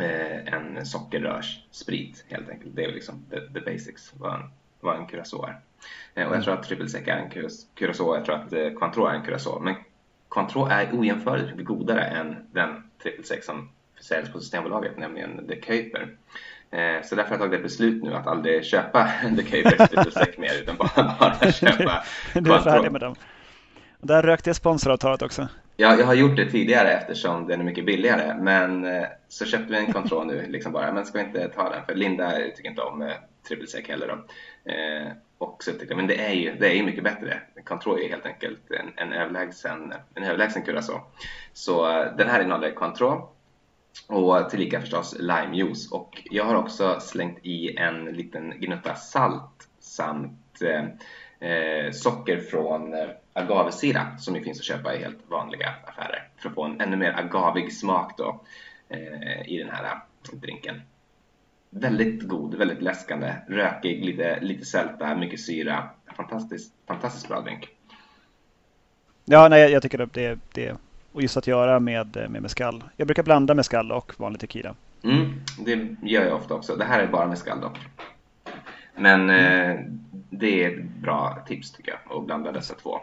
[0.00, 2.76] eh, en sockerrörssprit helt enkelt.
[2.76, 5.60] Det är liksom the, the basics, vad en, vad en curacao är.
[6.14, 7.30] Eh, och jag tror att triple sec är en
[7.74, 9.60] curacao, jag tror att eh, Cointreau är en curacao.
[9.60, 9.74] Men
[10.28, 13.68] Cointreau är ojämförligt mycket godare än den triple sec som
[14.00, 16.16] säljs på Systembolaget, nämligen The Kuiper.
[16.70, 20.38] Eh, så därför har jag tagit ett beslut nu att aldrig köpa The triple sec
[20.38, 23.14] mer utan bara, bara köpa Du är färdig med dem.
[24.00, 25.48] Och där rökte jag sponsoravtalet också.
[25.76, 28.34] Ja, jag har gjort det tidigare eftersom den är mycket billigare.
[28.40, 31.70] Men eh, så köpte vi en Control nu, liksom bara, men ska vi inte ta
[31.70, 31.84] den?
[31.86, 33.12] För Linda tycker inte om eh,
[33.48, 34.08] triple sec heller.
[34.08, 34.14] Då.
[34.72, 37.40] Eh, och så tyckte jag, men det är ju, det är ju mycket bättre.
[37.64, 41.00] Control är helt enkelt en, en överlägsen, en överlägsen curacao.
[41.52, 43.22] Så den här innehåller Control
[44.06, 45.92] och tillika förstås limejuice.
[45.92, 50.84] Och jag har också slängt i en liten gnutta salt samt eh,
[51.48, 56.48] eh socker från eh, agavesirap som ju finns att köpa i helt vanliga affärer för
[56.48, 58.44] att få en ännu mer agavig smak då
[58.88, 60.82] eh, i den här eh, drinken.
[61.70, 65.90] Väldigt god, väldigt läskande, rökig, lite, lite sälta, mycket syra.
[66.16, 67.68] Fantastiskt, fantastiskt bra drink.
[69.24, 70.76] Ja, nej, jag tycker det, det, det
[71.16, 72.84] och just att göra med, med mescal.
[72.96, 74.74] Jag brukar blanda mescal och vanlig tequila.
[75.04, 76.76] Mm, det gör jag ofta också.
[76.76, 77.78] Det här är bara mescal dock.
[78.96, 79.80] Men eh,
[80.30, 83.00] det är ett bra tips tycker jag, att blanda dessa två.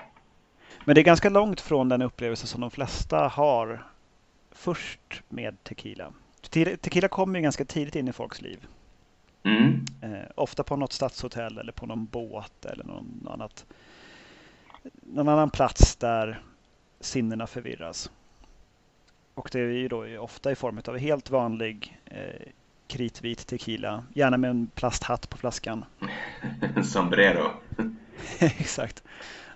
[0.86, 3.86] Men det är ganska långt från den upplevelse som de flesta har
[4.52, 6.14] först med tequila.
[6.52, 8.68] Tequila kommer ju ganska tidigt in i folks liv.
[9.44, 9.86] Mm.
[10.02, 13.66] Eh, ofta på något stadshotell eller på någon båt eller någon, annat,
[15.04, 16.42] någon annan plats där
[17.04, 18.12] sinnena förvirras.
[19.36, 22.48] Och det är ju då ofta i form av helt vanlig eh,
[22.88, 25.86] kritvit tequila, gärna med en plasthatt på flaskan.
[26.84, 27.52] Sombrero.
[28.40, 29.04] Exakt.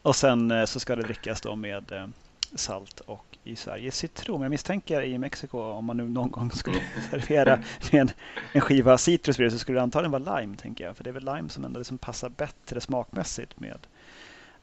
[0.02, 2.08] Och sen eh, så ska det drickas då med eh,
[2.56, 4.42] salt och i Sverige citron.
[4.42, 7.60] Jag misstänker i Mexiko om man nu någon gång skulle servera
[7.92, 8.10] med en,
[8.52, 10.98] en skiva citrus så skulle det antagligen vara lime tänker jag.
[10.98, 13.78] För det är väl lime som ändå liksom passar bättre smakmässigt med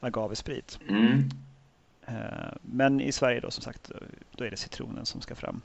[0.00, 0.78] agavesprit.
[0.88, 1.30] Mm.
[2.06, 2.14] Eh,
[2.62, 3.90] men i Sverige då som sagt,
[4.36, 5.60] då är det citronen som ska fram.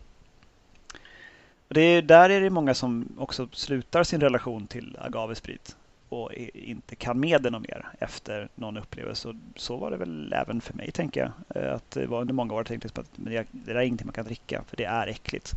[1.67, 5.75] Och det är, där är det många som också slutar sin relation till agavesprit
[6.09, 9.27] och inte kan med det mer efter någon upplevelse.
[9.27, 11.63] Och så var det väl även för mig, tänker jag.
[11.63, 14.07] Eh, att det var under många år tänkte liksom jag att det där är ingenting
[14.07, 15.53] man kan dricka, för det är äckligt.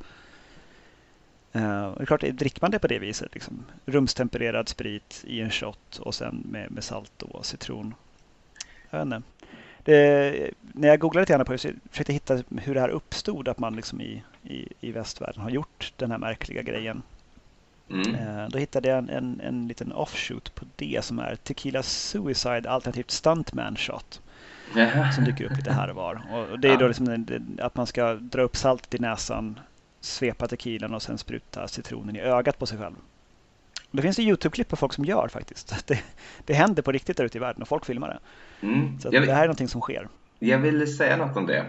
[1.52, 5.40] Eh, och det är klart, dricker man det på det viset, liksom, rumstempererad sprit i
[5.40, 7.94] en shot och sen med, med salt och citron.
[8.90, 9.22] Jag vet inte.
[9.84, 12.88] Det, när jag googlade lite grann på det så försökte jag hitta hur det här
[12.88, 17.02] uppstod, att man liksom i, i, i västvärlden har gjort den här märkliga grejen.
[17.90, 18.14] Mm.
[18.14, 22.70] Eh, då hittade jag en, en, en liten offshoot på det som är Tequila Suicide
[22.70, 24.20] alternativt Stuntman Shot.
[25.14, 26.22] Som dyker upp lite här och var.
[26.32, 27.26] Och det är då liksom
[27.58, 29.60] att man ska dra upp saltet i näsan,
[30.00, 32.94] svepa tequilan och sen spruta citronen i ögat på sig själv.
[33.92, 35.74] Det finns Youtube-klipp på folk som gör faktiskt.
[35.86, 36.02] Det,
[36.46, 38.18] det händer på riktigt där ute i världen och folk filmar det.
[38.66, 39.00] Mm.
[39.00, 40.08] Så det här är någonting som sker.
[40.38, 41.64] Jag vill säga något om det.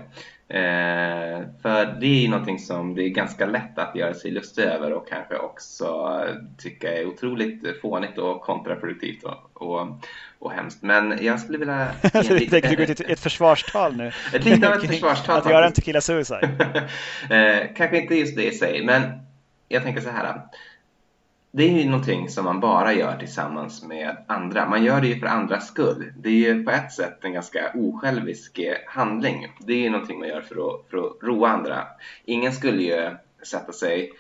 [0.48, 4.64] Eh, för det är ju någonting som det är ganska lätt att göra sig lustig
[4.64, 6.20] över och kanske också
[6.58, 9.88] tycka är otroligt fånigt och kontraproduktivt och, och,
[10.40, 10.82] och hemskt.
[10.82, 11.88] Men jag skulle vilja...
[12.14, 14.08] du tänker gå ut ett försvarstal nu?
[14.34, 15.38] Ett litet av ett försvarstal.
[15.38, 16.50] Att göra en tequila suicide?
[17.30, 19.02] eh, kanske inte just det i sig, men
[19.68, 20.42] jag tänker så här
[21.56, 24.70] det är ju någonting som man bara gör tillsammans med andra.
[24.70, 26.14] Man gör det ju för andras skull.
[26.18, 29.48] Det är ju på ett sätt en ganska osjälvisk eh, handling.
[29.60, 31.88] Det är ju någonting man gör för att, för att roa andra.
[32.26, 34.12] Ingen skulle ju sätta sig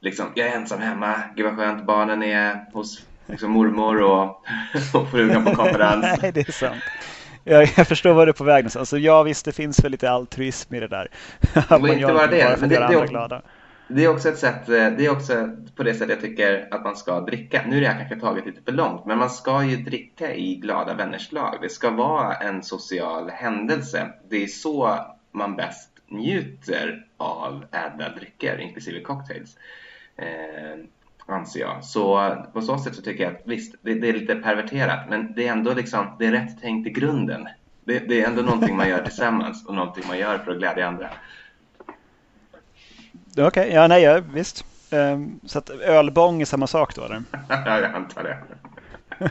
[0.00, 4.44] liksom, jag är ensam hemma, gud vad skönt, barnen är hos liksom, mormor och,
[4.94, 6.18] och frugan på konferens.
[6.22, 6.82] Nej, det är sant.
[7.44, 8.80] jag, jag förstår vad du är på väg någonstans.
[8.80, 11.08] Alltså, ja visst, det finns väl lite altruism i det där.
[11.70, 13.42] Man inte bara det, bara för att göra andra det, glada.
[13.88, 16.84] Det är också ett sätt, eh, det är också på det sättet jag tycker att
[16.84, 17.62] man ska dricka.
[17.66, 20.56] Nu är det här kanske taget lite för långt, men man ska ju dricka i
[20.56, 21.58] glada vänners lag.
[21.62, 24.12] Det ska vara en social händelse.
[24.28, 24.98] Det är så
[25.32, 29.58] man bäst njuter av ädla drycker, inklusive cocktails.
[30.16, 30.84] Eh,
[31.26, 31.84] anser jag.
[31.84, 35.32] Så på så sätt så tycker jag att visst, det, det, är lite perverterat, men
[35.32, 37.48] det är ändå liksom, det är rätt tänkt i grunden.
[37.84, 40.88] Det, det är ändå någonting man gör tillsammans och någonting man gör för att glädja
[40.88, 41.10] andra.
[43.42, 44.64] Okej, okay, ja nej, ja, visst.
[44.90, 47.22] Um, så att ölbång är samma sak då eller?
[47.48, 48.38] ja, jag antar det.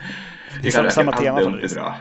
[0.62, 1.96] det är samma, samma tema på det bra.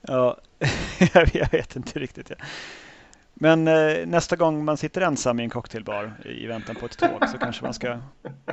[0.02, 0.36] ja,
[1.32, 2.30] jag vet inte riktigt.
[2.30, 2.36] Ja.
[3.34, 7.28] Men eh, nästa gång man sitter ensam i en cocktailbar i väntan på ett tåg
[7.28, 7.98] så kanske man ska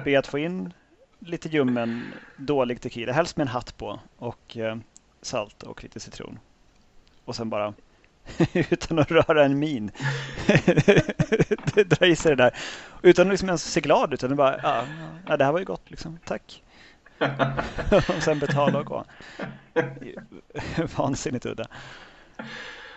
[0.03, 0.73] be att få in
[1.19, 4.77] lite ljummen, dålig tequila, helst med en hatt på och eh,
[5.21, 6.39] salt och lite citron.
[7.25, 7.73] Och sen bara
[8.53, 9.91] utan att röra en min.
[11.86, 12.55] Dra i sig det där.
[13.01, 14.23] Utan att liksom ens se glad ut.
[14.23, 14.84] Utan bara, ja,
[15.27, 16.19] ja, det här var ju gott liksom.
[16.25, 16.63] Tack.
[18.17, 19.05] och sen betala och gå.
[20.95, 21.67] Vansinnigt udda.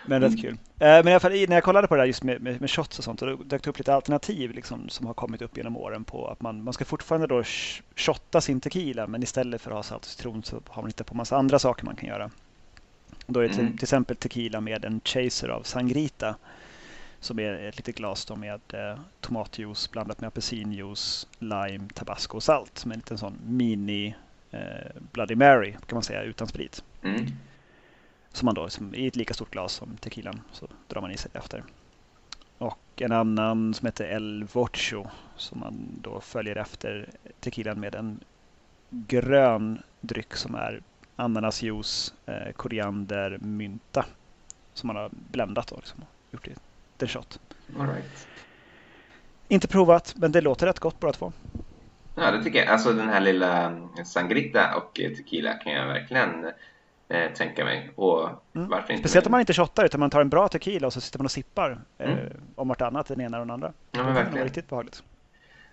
[0.05, 0.53] Men rätt kul.
[0.53, 2.69] Eh, men i alla fall när jag kollade på det där just med, med, med
[2.69, 3.19] shots och sånt.
[3.19, 6.41] Då dök det upp lite alternativ liksom, som har kommit upp genom åren på att
[6.41, 7.43] man, man ska fortfarande då
[7.95, 9.07] shotta sin tequila.
[9.07, 11.59] Men istället för att ha salt och citron så har man hittat på massa andra
[11.59, 12.31] saker man kan göra.
[13.27, 13.77] Då är det till, mm.
[13.77, 16.35] till exempel tequila med en chaser av sangrita.
[17.19, 22.77] Som är ett litet glas med eh, tomatjuice blandat med apelsinjuice, lime, tabasco och salt.
[22.77, 24.15] Som en liten sån mini
[24.51, 26.83] eh, Bloody Mary kan man säga utan sprit.
[27.03, 27.25] Mm.
[28.31, 31.17] Som man då som, i ett lika stort glas som tequilan så drar man i
[31.17, 31.63] sig efter.
[32.57, 35.05] Och en annan som heter El Vocho
[35.35, 37.09] som man då följer efter
[37.39, 38.19] tequilan med en
[38.89, 40.81] grön dryck som är
[41.15, 44.05] ananasjuice, eh, koriander, mynta.
[44.73, 46.51] Som man har bländat och liksom, gjort i
[46.99, 47.39] en shot.
[47.79, 48.27] All right.
[49.47, 51.31] Inte provat, men det låter rätt gott båda två.
[52.15, 52.67] Ja, det tycker jag.
[52.67, 56.45] Alltså den här lilla sangrita och tequila kan jag verkligen
[57.09, 57.91] eh, tänka mig.
[57.95, 58.69] Och mm.
[58.69, 61.01] varför inte Speciellt om man inte shottar utan man tar en bra tequila och så
[61.01, 62.33] sitter man och sippar eh, mm.
[62.55, 63.73] om vartannat, den ena och den andra.
[63.91, 64.37] Ja, men verkligen.
[64.37, 65.03] Det riktigt behagligt.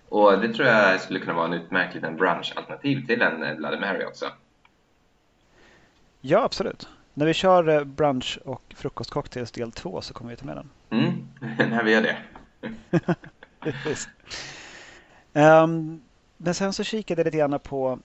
[0.09, 3.79] Och det tror jag skulle kunna vara en utmärkt liten brunch-alternativ till en eh, Bloody
[3.81, 4.27] Mary också.
[6.21, 6.89] Ja, absolut.
[7.15, 10.71] När vi kör eh, brunch och frukostcocktails del två så kommer vi ta med den.
[10.91, 11.29] Mm,
[11.71, 12.17] när vi gör det.
[15.63, 16.03] um,
[16.37, 17.99] men sen så kikade jag lite grann på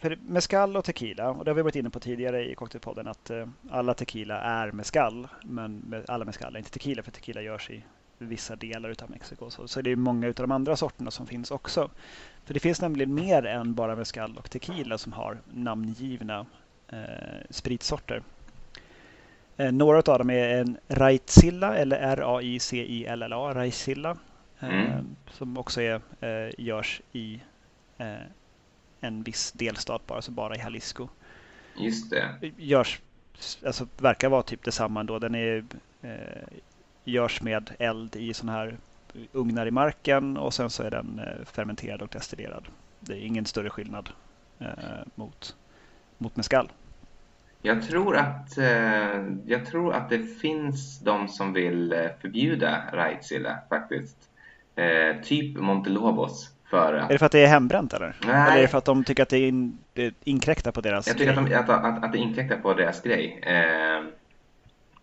[0.00, 3.30] för mescal och tequila, och det har vi varit inne på tidigare i Cocktailpodden, att
[3.30, 7.82] uh, alla tequila är mescal, men alla mescal är inte tequila, för tequila görs i
[8.18, 9.50] vissa delar av Mexiko.
[9.50, 11.90] Så, så det är många av de andra sorterna som finns också.
[12.44, 16.46] För det finns nämligen mer än bara mescal och tequila som har namngivna
[16.88, 18.22] eh, spritsorter.
[19.56, 24.16] Eh, några av dem är en Raitzilla eller R-A-I-C-I-L-L-A, Raitzilla.
[24.60, 25.16] Eh, mm.
[25.30, 27.40] Som också är, eh, görs i
[27.98, 28.14] eh,
[29.00, 31.08] en viss delstat bara, alltså bara i Jalisco.
[31.76, 32.52] Just det.
[32.56, 33.00] Görs,
[33.66, 35.18] alltså verkar vara typ detsamma ändå.
[35.18, 35.64] Den är,
[36.02, 36.42] eh,
[37.04, 38.76] görs med eld i sådana här
[39.32, 42.64] ugnar i marken och sen så är den fermenterad och destillerad.
[43.00, 44.08] Det är ingen större skillnad
[45.14, 45.56] mot
[46.18, 46.72] mot mescal?
[47.62, 53.58] Jag tror att, eh, jag tror att det finns de som vill eh, förbjuda Raitzilla
[53.68, 54.16] faktiskt.
[54.76, 56.50] Eh, typ Montelobos.
[56.70, 57.10] För att...
[57.10, 58.16] Är det för att det är hembränt eller?
[58.26, 58.34] Nej.
[58.34, 61.18] Eller är det för att de tycker att det, in, det inkräktar på deras Jag
[61.18, 61.54] tycker grej?
[61.54, 63.40] Att, de, att, att, att det inkräktar på deras grej.
[63.42, 64.04] Eh,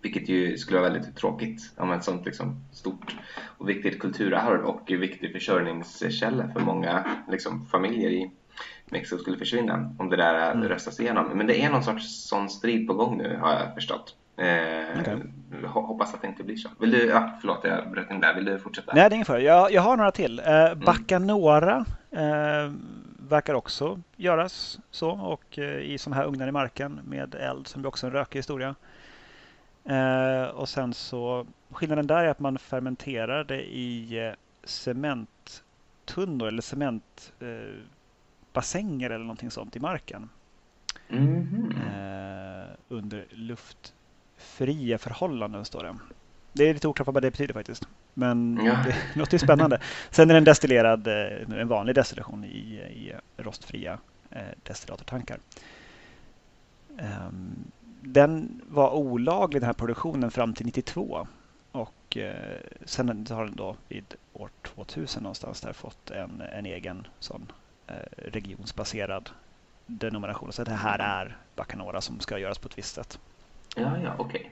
[0.02, 3.16] vilket ju skulle vara väldigt tråkigt om ett sånt liksom stort
[3.58, 8.32] och viktigt kulturarv och viktig försörjningskälla för många liksom, familjer i
[8.86, 10.70] Mexiko skulle försvinna om det där mm.
[10.70, 11.26] röstas igenom.
[11.38, 14.16] Men det är någon sorts sån strid på gång nu har jag förstått.
[14.38, 15.18] Eh, okay.
[15.64, 16.70] Hoppas att det inte blir så.
[16.80, 18.34] Vill du, ja, förlåt jag bröt in där.
[18.36, 18.92] Vill du fortsätta?
[18.96, 19.42] Nej, det är ingen fara.
[19.42, 20.40] Jag, jag har några till.
[20.40, 20.80] Eh, mm.
[20.80, 22.72] Bacanora eh,
[23.30, 27.84] verkar också göras så och eh, i sådana här ugnar i marken med eld som
[27.84, 28.76] är också en rökig historia.
[29.84, 36.62] Eh, och sen så skillnaden där är att man fermenterar det i eh, cementtunnor eller
[36.62, 37.80] cement eh,
[38.56, 40.30] bassänger eller någonting sånt i marken.
[41.10, 41.72] Mm.
[41.72, 45.96] Eh, under luftfria förhållanden står det.
[46.54, 47.88] Det är lite oklart vad det betyder faktiskt.
[48.14, 48.84] Men ja.
[48.86, 49.82] det låter spännande.
[50.10, 55.40] Sen är den destillerad, eh, en vanlig destillation i, i rostfria eh, destillatortankar.
[56.90, 61.28] Um, den var olaglig den här produktionen fram till 92.
[61.72, 67.08] Och eh, sen har den då vid år 2000 någonstans där fått en, en egen
[67.20, 67.52] sån
[68.18, 69.30] regionsbaserad
[69.86, 70.54] denomination.
[70.54, 73.20] Så det här är Bacanora som ska göras på ett visst sätt.
[73.76, 74.52] Ja, ja, okej.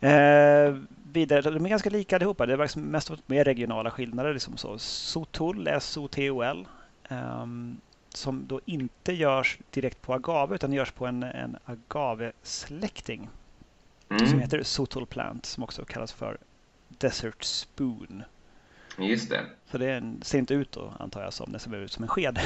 [0.00, 0.76] Eh,
[1.12, 2.46] vidare, de är ganska lika allihopa.
[2.46, 4.32] Det är liksom mest mer regionala skillnader.
[4.34, 4.78] Liksom så.
[4.78, 6.66] Sotol, S-O-T-O-L,
[7.08, 7.46] eh,
[8.08, 13.28] som då inte görs direkt på agave utan görs på en, en agavesläkting
[14.10, 14.26] Mm.
[14.26, 16.38] som heter Sotol Plant som också kallas för
[16.88, 18.22] Desert Spoon.
[18.98, 19.46] Just det.
[19.70, 22.34] Så det ser inte ut då, antar jag, som den ser ut som en sked.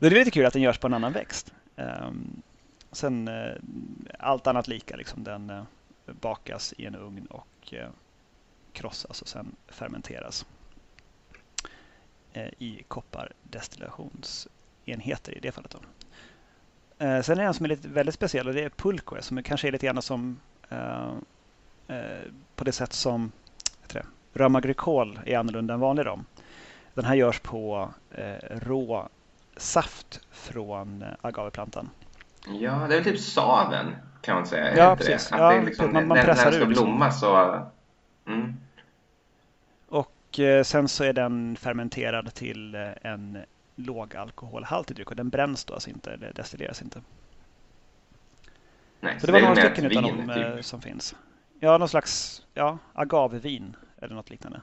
[0.00, 1.52] Det är lite kul att den görs på en annan växt.
[1.76, 2.42] Um,
[2.92, 3.56] sen uh,
[4.18, 5.62] allt annat lika, liksom, den uh,
[6.06, 7.88] bakas i en ugn och uh,
[8.72, 10.46] krossas och sen fermenteras
[12.58, 15.70] i koppardestillationsenheter i det fallet.
[15.70, 15.78] Då.
[16.98, 19.68] sen är det en som är lite, väldigt speciell och det är pulque som kanske
[19.68, 20.40] är lite grann som
[22.56, 23.32] på det sätt som
[24.34, 26.24] agricol är annorlunda än vanlig rom.
[26.94, 27.90] Den här görs på
[28.50, 29.08] rå
[29.56, 31.90] saft från agaveplantan.
[32.46, 34.76] Ja, det är typ saven kan man säga.
[34.76, 35.32] Ja, precis.
[35.32, 36.68] Att ja, det liksom, man, man när, pressar när den ska.
[36.68, 36.84] Liksom.
[36.84, 37.62] blomma så...
[38.26, 38.56] Mm.
[39.88, 43.38] Och eh, sen så är den fermenterad till eh, en
[43.74, 47.02] lågalkoholhaltig dryck och den bränns då alltså inte, eller destilleras inte.
[49.00, 50.64] Nej, så, det var några stycken vin, av dem typ.
[50.64, 51.16] som finns.
[51.60, 54.60] Ja, någon slags ja, agavevin eller något liknande.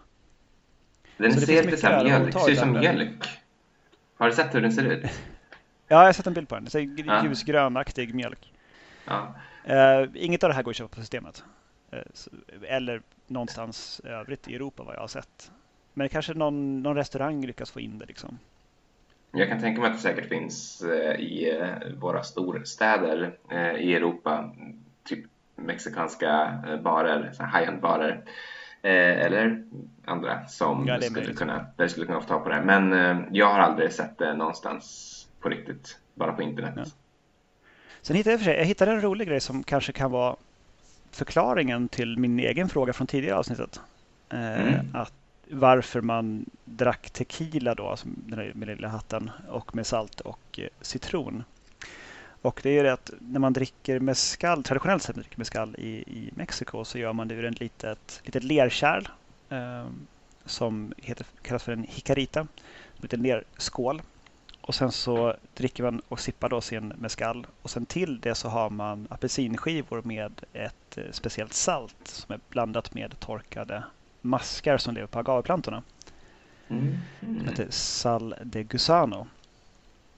[1.18, 3.26] Den Så ser lite mjölk, ser ut som mjölk.
[4.18, 5.04] Har du sett hur den ser ut?
[5.88, 6.64] Ja, jag har sett en bild på den.
[6.64, 7.24] Det ser Ja.
[7.26, 8.54] ljusgrönaktig mjölk.
[9.06, 9.36] Ja.
[9.64, 11.44] Eh, inget av det här går att köpa på systemet.
[12.14, 12.30] Så-
[12.68, 15.52] eller någonstans övrigt i Europa vad jag har sett.
[15.94, 18.40] Men kanske någon, någon restaurang lyckas få in det liksom.
[19.32, 21.62] Jag kan tänka mig att det säkert finns eh, i
[21.98, 23.38] våra storstäder
[23.80, 24.56] i Europa,
[25.04, 25.26] typ
[25.56, 28.22] mexikanska eh, barer, high-end barer.
[28.82, 29.64] Eh, eller
[30.06, 31.40] andra som Ja, skulle möjligt.
[31.40, 32.62] kunna, där skulle kunna få tag på det.
[32.62, 36.74] Men eh, jag har aldrig sett det någonstans på riktigt, bara på internet.
[36.78, 36.84] Ja.
[38.02, 40.36] Sen hittade jag, för sig, jag hittade en rolig grej som kanske kan vara
[41.12, 43.82] förklaringen till min egen fråga från tidigare avsnittet.
[44.30, 44.86] Eh, Mm.
[44.94, 45.14] att
[45.52, 50.60] varför man drack tequila då, alltså den där med lilla hatten, och med salt och
[50.60, 51.44] eh, citron.
[52.46, 55.38] Och det är ju det att när man dricker mescal, traditionellt sett när man dricker
[55.38, 59.08] mescal i, i Mexiko så gör man det ur ett litet, litet lerkärl
[59.50, 59.88] eh,
[60.46, 62.48] som heter, kallas för en jicarita, en
[63.02, 64.02] liten lerskål.
[64.62, 67.48] Och sen så dricker man och sippar då sin mescal.
[67.62, 72.40] Och sen till det så har man apelsinskivor med ett eh, speciellt salt som är
[72.50, 73.84] blandat med torkade
[74.22, 75.84] maskar som lever på agaveplantorna.
[76.68, 76.98] Mm.
[77.20, 79.28] Som heter sal de gusano.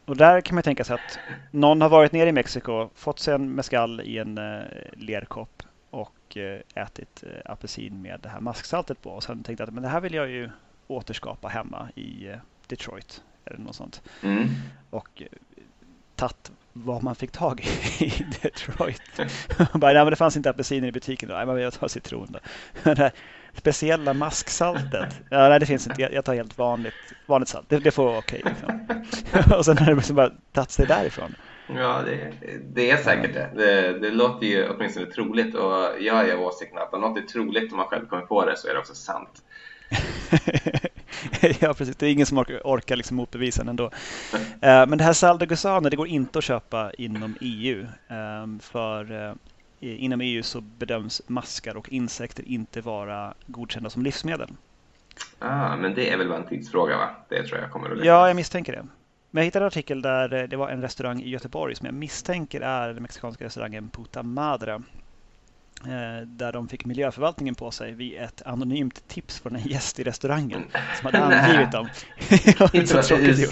[0.07, 1.19] Och där kan man tänka sig att
[1.51, 4.61] någon har varit nere i Mexiko, fått sig en mescal i en eh,
[4.93, 9.09] lerkopp och eh, ätit eh, apelsin med det här masksaltet på.
[9.09, 10.49] Och sen tänkte att men det här vill jag ju
[10.87, 14.47] återskapa hemma i eh, Detroit eller något sånt Mm.
[14.89, 15.23] och
[16.15, 17.61] tagit vad man fick tag
[17.99, 19.01] i i Detroit.
[19.73, 21.29] bara, nej, men det fanns inte apelsiner i butiken.
[21.29, 21.35] Då.
[21.35, 22.39] Nej, men jag tar citron då.
[23.57, 25.21] Speciella masksaltet.
[25.29, 26.01] Ja, nej, det finns inte.
[26.01, 26.93] Jag tar helt vanligt,
[27.25, 27.65] vanligt salt.
[27.69, 28.41] Det, det får vara okej.
[28.45, 28.87] Liksom.
[29.57, 31.35] och sen har det liksom bara tagit sig därifrån.
[31.75, 32.33] Ja, det,
[32.73, 33.49] det är säkert det.
[33.55, 33.99] det.
[33.99, 37.71] Det låter ju åtminstone troligt och jag är av åsikten att om något är troligt
[37.71, 39.43] och man själv kommer på det så är det också sant.
[41.59, 41.95] ja, precis.
[41.95, 43.91] Det är ingen som orkar, orkar liksom motbevisa den ändå.
[44.61, 47.81] Eh, men det här Sal de Gusano, det går inte att köpa inom EU.
[48.09, 49.33] Eh, för eh,
[49.79, 54.49] inom EU så bedöms maskar och insekter inte vara godkända som livsmedel.
[55.39, 57.09] Ah, men det är väl bara en tidsfråga va?
[57.29, 58.07] Det tror jag kommer att lyckas.
[58.07, 58.87] Ja, jag misstänker det.
[59.31, 61.95] Men jag hittade en artikel där eh, det var en restaurang i Göteborg som jag
[61.95, 64.81] misstänker är den mexikanska restaurangen Puta Madre.
[65.85, 70.03] Eh, Där de fick miljöförvaltningen på sig vid ett anonymt tips från en gäst i
[70.03, 70.63] restaurangen
[70.99, 71.89] som hade angivit dem.
[72.73, 73.52] Inte så tråkigt gjort.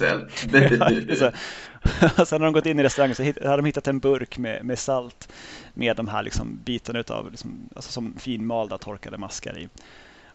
[2.27, 4.79] Sen har de gått in i restaurangen så hade de hittat en burk med, med
[4.79, 5.29] salt
[5.73, 9.69] med de här liksom bitarna utav liksom, alltså som finmalda torkade maskar i.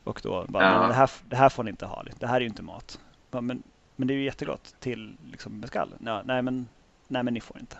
[0.05, 0.71] Och då bara, Ja.
[0.71, 2.05] "Nej, men det, här, det här får ni inte ha.
[2.19, 2.99] Det här är ju inte mat.
[3.31, 3.63] Men,
[3.97, 5.89] men det är ju jättegott till liksom, mescal.
[6.05, 6.69] Ja, nej, men,
[7.09, 7.77] nej, men ni får inte.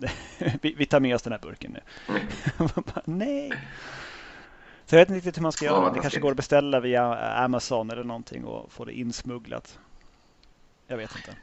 [0.62, 1.80] vi, vi tar med oss den här burken nu.
[2.08, 2.22] Mm.
[2.74, 3.52] Bara, nej.
[4.90, 5.92] Så jag vet inte riktigt hur man ska göra.
[5.92, 9.78] Det kanske går att beställa via Amazon eller någonting och få det insmugglat.
[10.86, 11.36] Jag vet inte.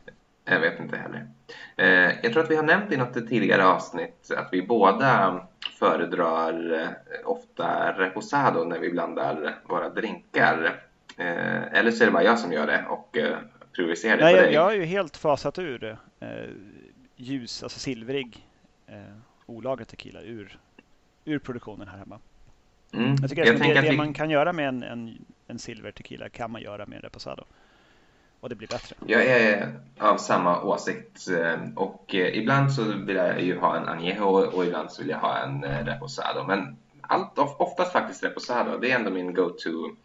[0.45, 1.27] Jag vet inte heller.
[1.75, 5.41] Eh, jag tror att vi har nämnt i något tidigare avsnitt att vi båda
[5.79, 6.89] föredrar eh,
[7.29, 10.81] ofta reposado när vi blandar våra drinkar.
[11.17, 13.17] Eh, eller så är det bara jag som gör det och
[13.75, 14.53] prioriserar det Nej, på jag, dig.
[14.53, 15.97] jag har ju helt fasat ur
[17.15, 18.46] ljus, alltså silvrig
[18.87, 18.95] eh,
[19.45, 20.57] olagrad tequila ur,
[21.25, 22.19] ur produktionen här hemma.
[22.93, 23.15] Mm.
[23.21, 23.97] Jag tycker jag att det, det vi...
[23.97, 27.43] man kan göra med en, en, en silver tequila kan man göra med en reposado.
[28.39, 28.95] och det blir bättre.
[29.05, 33.89] Jag är av samma åsikt eh, och eh, ibland så vill jag ju ha en
[33.89, 36.43] añejo och ibland så vill jag ha en eh, reposado.
[36.43, 39.95] Men allt, oftast faktiskt reposado, det är ändå min go-to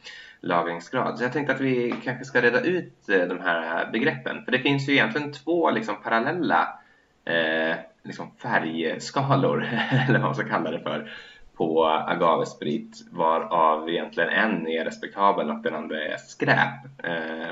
[0.40, 1.18] lagringsgrad.
[1.18, 4.44] Så jag tänkte att vi kanske ska reda ut de här begreppen.
[4.44, 6.78] För det finns ju egentligen två liksom parallella
[7.24, 11.12] eh, liksom färgskalor, eller vad man ska kalla det för,
[11.54, 17.04] på agavesprit varav egentligen en är respektabel och den andra är skräp.
[17.04, 17.50] Eh,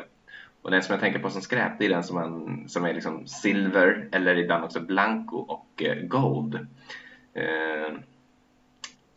[0.63, 2.95] och den som jag tänker på som skräp det är den som, man, som är
[2.95, 6.55] liksom silver eller ibland också blanco och eh, gold.
[7.35, 7.95] Eh,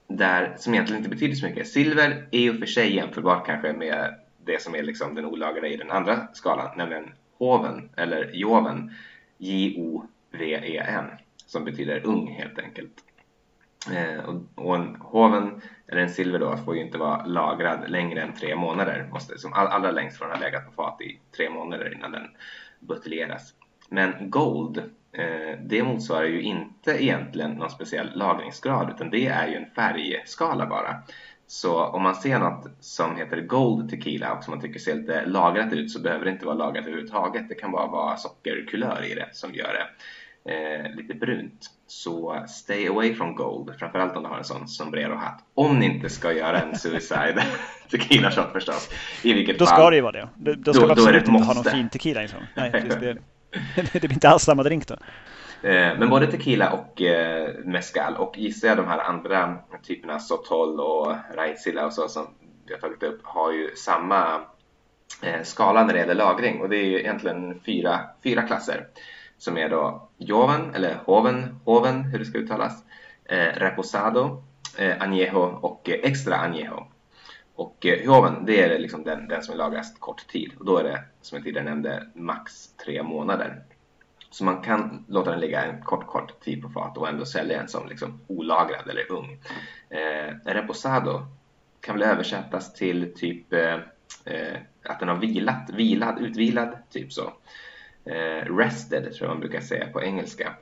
[0.08, 1.68] där, som egentligen inte betyder så mycket.
[1.68, 4.16] Silver är ju för sig jämförbart kanske med
[4.46, 8.92] det som är liksom den olagliga i den andra skalan, nämligen hoven eller joven,
[9.38, 11.06] J-O-V-E-N,
[11.54, 12.94] som betyder ung helt enkelt.
[13.92, 18.34] Eh, och en hoven, eller en silver då, får ju inte vara lagrad längre än
[18.34, 19.10] tre månader.
[19.12, 22.28] Måste som allra längst från ha legat på fat i tre månader innan den
[22.80, 23.54] buteljeras.
[23.90, 24.78] Men gold,
[25.12, 30.66] eh, det motsvarar ju inte egentligen någon speciell lagringsgrad utan det är ju en färgskala
[30.66, 30.96] bara.
[31.48, 35.26] Så om man ser något som heter Gold Tequila och som man tycker ser lite
[35.26, 37.50] lagrat ut så behöver det inte vara lagrat överhuvudtaget.
[37.50, 39.88] Det kan bara vara sockerkulör i det som gör det
[40.50, 41.70] eh, lite brunt.
[41.88, 45.44] Så stay away from gold, framförallt om du har en sån sombrero-hatt.
[45.54, 47.44] Om ni inte ska göra en suicide
[47.92, 48.90] tequila shot förstås.
[49.24, 50.30] I vilket då fall, ska det ju vara det.
[50.36, 52.40] Då, då ska då, absolut inte ha någon fin tequila liksom.
[52.56, 53.18] Nej, det,
[53.94, 54.94] det blir inte alls samma drink då.
[55.64, 60.80] Eh, men både tequila och eh, mezcal och gissar jag de här andra typerna Sotol
[60.80, 62.28] och Raizilla och så som
[62.68, 64.42] vi har tagit upp har ju samma
[65.22, 68.88] eh, skala när det gäller lagring och det är ju egentligen fyra, fyra klasser
[69.44, 72.84] som är då Joven, eller Hoven, Hoven hur det ska uttalas,
[73.26, 74.44] eh, Reposado,
[74.78, 76.84] eh, Añejo och eh, Extra Añejo.
[77.56, 80.84] Och eh, Joven, det är liksom den, den som är kort tid och då är
[80.84, 83.64] det, som jag tidigare nämnde, max tre månader.
[84.30, 87.58] Så man kan låta den ligga en kort, kort tid på fat och ändå sälja
[87.58, 89.40] den som liksom olagrad eller ung.
[89.90, 91.26] Eh, reposado
[91.82, 93.74] kan väl översättas till typ eh,
[94.26, 97.34] eh, att den har vilat, vilad, utvilad, typ så eh,
[98.06, 100.56] Eh, rested tror jag man brukar säga på engelska.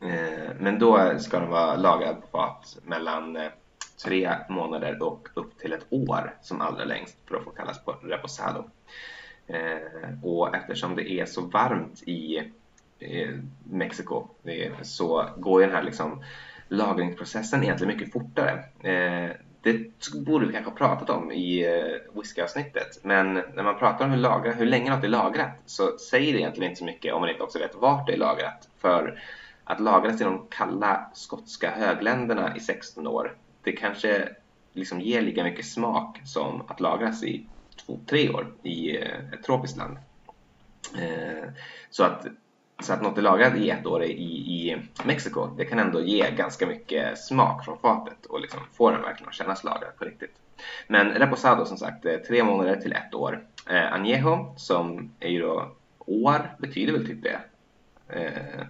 [0.00, 3.50] Eh, men då ska den vara lagrad på fat mellan eh,
[4.04, 7.92] tre månader och upp till ett år som allra längst för att få kallas på
[7.92, 8.64] reposado.
[9.46, 12.52] Eh, och eftersom det är så varmt i
[13.64, 16.24] Mexiko eh, så går den här liksom
[16.68, 18.64] lagringsprocessen egentligen mycket fortare.
[18.90, 19.30] Eh,
[19.66, 23.00] det borde vi kanske ha pratat om i eh, whiskyavsnittet.
[23.02, 26.38] Men när man pratar om hur, lagra, hur länge något är lagrat så säger det
[26.38, 28.68] egentligen inte så mycket om man inte också vet vart det är lagrat.
[28.78, 29.22] För
[29.64, 34.28] att lagras i de kalla skotska högländerna i 16 år, det kanske
[34.72, 37.46] liksom ger lika mycket smak som att lagras i
[37.86, 39.98] 2-3 år i eh, ett tropiskt land.
[40.98, 41.48] Eh,
[41.90, 42.26] så att
[42.80, 46.30] så att något är lagrat i ett år i, i Mexiko, det kan ändå ge
[46.30, 50.34] ganska mycket smak från fatet och liksom få den verkligen att kännas lagrad på riktigt.
[50.86, 53.46] Men reposado som sagt, eh, tre månader till ett år.
[53.70, 57.40] Eh, añejo som är ju då år, betyder väl typ det.
[58.08, 58.66] Eh,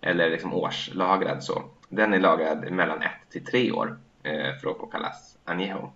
[0.00, 1.62] eller liksom årslagrad så.
[1.88, 5.90] Den är lagrad mellan ett till tre år eh, för att kallas añejo.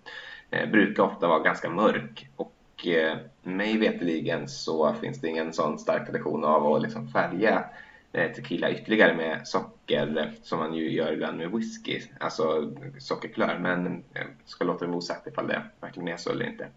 [0.50, 5.52] Eh, brukar ofta vara ganska mörk och och eh, mig veterligen så finns det ingen
[5.52, 7.64] sån stark tradition av att liksom färga
[8.12, 13.58] eh, tequila ytterligare med socker som man ju gör ibland med whisky, alltså sockerklör.
[13.58, 16.68] Men jag ska låta det vara osagt ifall det verkligen är så eller inte.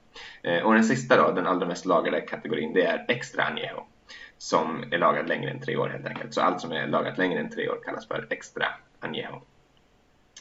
[0.43, 3.84] Eh, och den sista då, den allra mest lagrade kategorin, det är extra añejo
[4.38, 6.34] som är lagrad längre än tre år helt enkelt.
[6.34, 8.66] Så allt som är lagrat längre än tre år kallas för extra
[8.99, 9.41] añejo.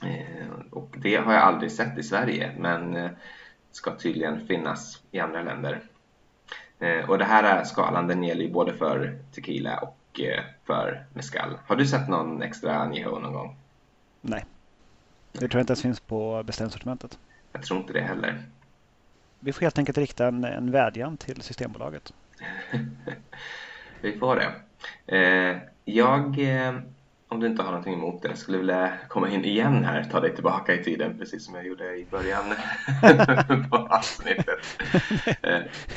[0.02, 3.10] Eh, och det har jag aldrig sett i Sverige, men eh,
[3.72, 5.82] ska tydligen finnas i andra länder.
[6.78, 11.04] Eh, och det här är skalan, den gäller ju både för tequila och eh, för
[11.14, 11.58] mezcal.
[11.66, 13.56] Har du sett någon extra añejo någon gång?
[14.20, 14.44] Nej,
[15.32, 17.18] det tror jag inte ens finns på beställningssortimentet.
[17.52, 18.42] Jag tror inte det heller.
[19.40, 22.12] Vi får helt enkelt rikta en, en vädjan till Systembolaget.
[24.00, 24.52] Vi får det.
[25.16, 26.38] Eh, jag
[27.30, 30.34] om du inte har någonting emot det, skulle vilja komma in igen här, ta dig
[30.34, 32.44] tillbaka i tiden, precis som jag gjorde i början
[33.70, 34.58] på avsnittet.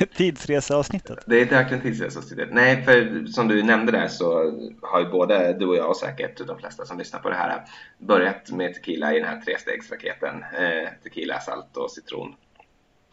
[0.16, 1.18] Tidsreseavsnittet?
[1.26, 2.48] Det är verkligen tidsreseavsnittet.
[2.52, 6.46] Nej, för som du nämnde där så har ju både du och jag och säkert
[6.46, 7.64] de flesta som lyssnar på det här
[7.98, 10.44] börjat med tequila i den här trestegsraketen.
[10.58, 12.34] Eh, tequila, salt och citron.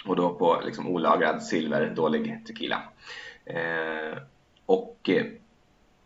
[0.06, 2.84] Och då på liksom olagrad silver, dålig tequila.
[3.46, 4.18] Eh,
[4.66, 5.10] och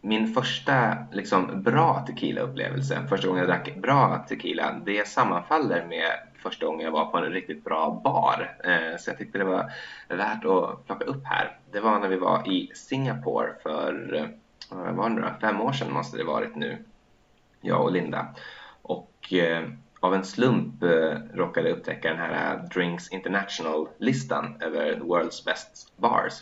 [0.06, 6.12] min första liksom, bra tequila-upplevelse, första gången jag drack bra tequila, det sammanfaller med
[6.44, 8.58] första gången jag var på en riktigt bra bar.
[8.64, 9.72] Eh, så jag tyckte det var
[10.10, 11.58] värt att plocka upp här.
[11.72, 14.26] Det var när vi var i Singapore för, eh,
[14.70, 16.78] vad var det nu fem år sedan måste det varit nu,
[17.62, 18.28] jag och Linda.
[18.82, 19.64] Och eh,
[20.00, 25.98] av en slump eh, råkade jag upptäcka den här eh, Drinks International-listan över World's Best
[25.98, 26.34] Bars.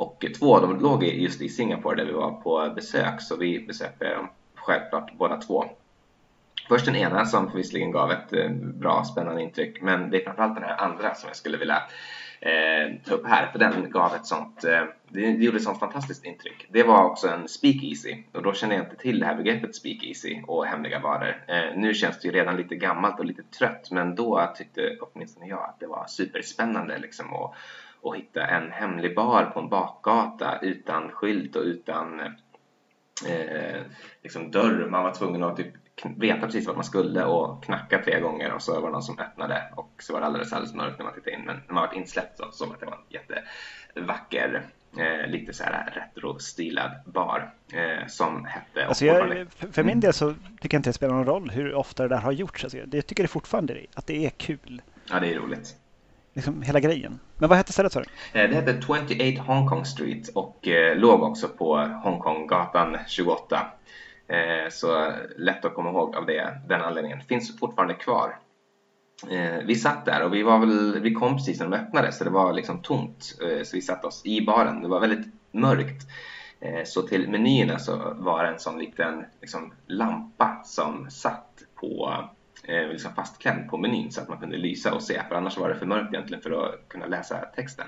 [0.00, 3.60] Och två av dem låg just i Singapore där vi var på besök, så vi
[3.60, 5.64] besökte dem självklart båda två.
[6.68, 10.54] Först den ena som visserligen gav ett eh, bra spännande intryck, men det är framförallt
[10.54, 11.82] den här andra som jag skulle vilja
[12.40, 16.24] eh, ta upp här, för den gav ett sånt, eh, det, gjorde ett sånt fantastiskt
[16.24, 16.66] intryck.
[16.70, 20.42] Det var också en speakeasy och då kände jag inte till det här begreppet speakeasy
[20.46, 21.44] och hemliga varor.
[21.48, 25.46] Eh, nu känns det ju redan lite gammalt och lite trött, men då tyckte åtminstone
[25.46, 27.54] jag att det var superspännande liksom och
[28.00, 32.20] och hitta en hemlig bar på en bakgata utan skylt och utan
[33.26, 33.80] eh,
[34.22, 34.88] liksom dörr.
[34.90, 35.74] Man var tvungen att typ
[36.16, 39.18] veta precis vart man skulle och knacka tre gånger och så var det någon som
[39.18, 41.44] öppnade och så var det alldeles, alldeles mörkt när man tittade in.
[41.46, 44.62] Men när man var insläppt så såg man att det var en jättevacker
[44.98, 48.86] Eh, lite så här retro-stilad bar eh, som hette...
[48.86, 52.02] Alltså jag, för min del så tycker jag inte det spelar någon roll hur ofta
[52.02, 52.64] det där har gjorts.
[52.64, 54.82] Alltså jag tycker det fortfarande att det är kul.
[55.10, 55.76] Ja, det är roligt
[56.34, 57.20] liksom hela grejen.
[57.38, 61.22] Men vad hette stället sa eh, det hette 28 Hong Kong Street och eh, låg
[61.22, 63.66] också på Hongkonggatan 28.
[64.30, 67.20] Eh, så lätt att komma ihåg av det, den anledningen.
[67.20, 68.38] Finns fortfarande kvar.
[69.30, 72.24] Eh, vi satt där och vi, var väl, vi kom precis när de öppnade så
[72.24, 73.38] det var liksom tomt.
[73.42, 74.82] Eh, så vi satte oss i baren.
[74.82, 76.06] Det var väldigt mörkt.
[76.84, 82.14] Så till menyerna så var det en sån liten liksom, lampa som satt på
[82.70, 85.68] eh, liksom fastklämd på menyn så att man kunde lysa och se för annars var
[85.68, 87.86] det för mörkt egentligen för att kunna läsa texten.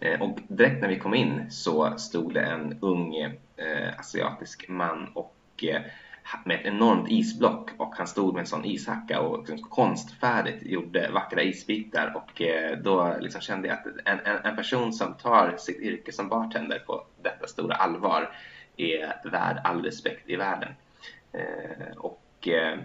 [0.00, 5.08] Eh, och direkt när vi kom in så stod det en ung eh, asiatisk man
[5.14, 5.82] och eh,
[6.44, 11.10] med ett enormt isblock och han stod med en sån ishacka och liksom konstfärdigt gjorde
[11.10, 15.56] vackra isbitar och eh, då liksom kände jag att en, en, en, person som tar
[15.58, 18.30] sitt yrke som bartender på detta stora allvar
[18.76, 20.72] är värd all respekt i världen.
[21.32, 22.78] Eh, och eh,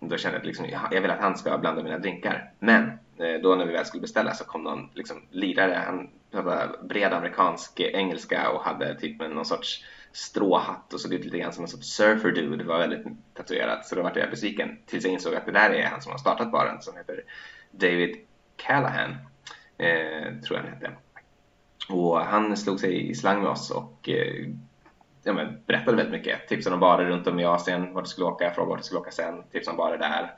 [0.00, 2.52] då kände jag att liksom, jag vill att han ska blanda mina drinkar.
[2.58, 2.82] Men
[3.16, 7.12] eh, då när vi väl skulle beställa så kom någon liksom, lirare, han pratade bred
[7.12, 11.64] amerikansk eh, engelska och hade typ någon sorts stråhatt och såg ut lite grann som
[11.64, 15.12] en sorts surfer dude, Det var väldigt tatuerat Så då var jag besviken tills jag
[15.12, 17.24] insåg att det där är han som har startat baren som heter
[17.70, 18.16] David
[18.56, 19.10] Callahan,
[19.78, 20.90] eh, tror jag han hette.
[21.88, 24.48] Och han slog sig i slang med oss och eh,
[25.22, 26.48] ja, men, berättade väldigt mycket.
[26.48, 29.00] Tipsade om barer runt om i Asien, vart du skulle åka, frågade vart du skulle
[29.00, 30.34] åka sen, tipsade om barer där.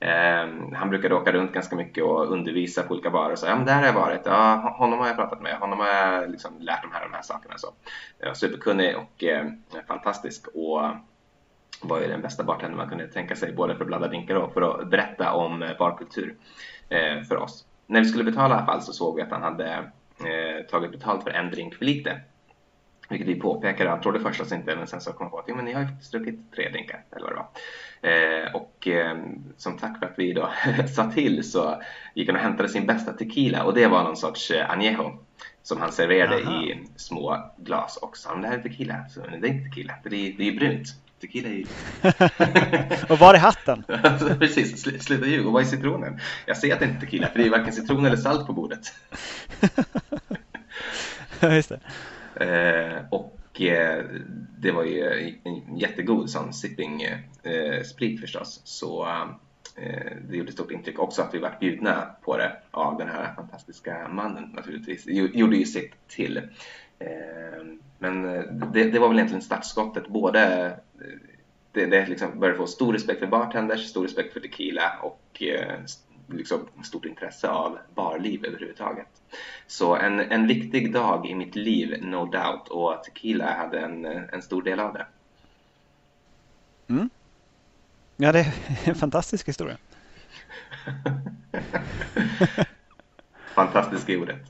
[0.00, 3.36] Eh, han brukade åka runt ganska mycket och undervisa på olika barer.
[3.36, 4.20] Så, ja, men där har jag varit.
[4.24, 5.58] Ja, honom har jag pratat med.
[5.58, 7.58] Honom har jag liksom lärt de här, de här sakerna.
[7.58, 7.68] Så,
[8.18, 9.46] ja, superkunnig och eh,
[9.88, 10.46] fantastisk.
[10.54, 10.82] Och
[11.82, 14.52] var ju den bästa bartendern man kunde tänka sig, både för att blanda drinkar och
[14.52, 16.36] för att berätta om eh, barkultur
[16.88, 17.64] eh, för oss.
[17.86, 19.72] När vi skulle betala i alla fall så såg vi att han hade
[20.18, 22.20] eh, tagit betalt för en drink för lite.
[23.10, 25.64] Vilket vi påpekade, han trodde först inte men sen så kom han på att men
[25.64, 27.48] ni har ju druckit tre drinkar eller vad det var.
[28.10, 29.18] Eh, och eh,
[29.56, 30.50] som tack för att vi då
[30.94, 31.82] sa till så
[32.14, 35.18] gick han och hämtade sin bästa tequila och det var någon sorts eh, añejo
[35.62, 36.62] som han serverade Aha.
[36.62, 39.08] i små glas och sa det här är tequila.
[39.08, 40.88] Så, det är inte tequila, det är, det är brunt.
[41.20, 41.66] Tequila är ju...
[43.08, 43.84] och var är hatten?
[44.38, 45.46] Precis, sl sluta ljuga.
[45.46, 46.20] Och var är citronen?
[46.46, 48.52] Jag ser att det inte är tequila för det är varken citron eller salt på
[48.52, 48.92] bordet.
[51.40, 51.80] Just det.
[52.40, 54.04] Eh, och eh,
[54.58, 57.02] det var ju en jättegod sån sipping
[57.42, 58.60] eh, sprit förstås.
[58.64, 59.08] Så
[59.76, 63.34] eh, det gjorde stort intryck också att vi var bjudna på det av den här
[63.34, 65.04] fantastiska mannen naturligtvis.
[65.04, 66.36] Det gjorde ju sitt till.
[66.98, 67.64] Eh,
[67.98, 70.08] men eh, det, det, var väl egentligen startskottet.
[70.08, 71.18] Både eh,
[71.72, 75.84] det, det liksom började få stor respekt för bartenders, stor respekt för tequila och eh,
[76.32, 79.08] liksom stort intresse av barliv överhuvudtaget.
[79.66, 84.42] Så en, en viktig dag i mitt liv, no doubt, och tequila hade en, en
[84.42, 85.06] stor del av det.
[86.88, 87.10] Mm.
[88.16, 88.52] Ja, det är
[88.84, 89.76] en fantastisk historia.
[93.54, 94.40] fantastisk i ordet.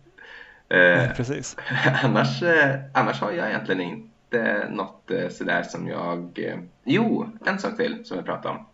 [0.69, 1.57] Eh, Precis.
[2.03, 6.39] annars, eh, annars har jag egentligen inte något eh, sådär som jag...
[6.39, 8.67] Eh, jo, en sak till som vi pratade om.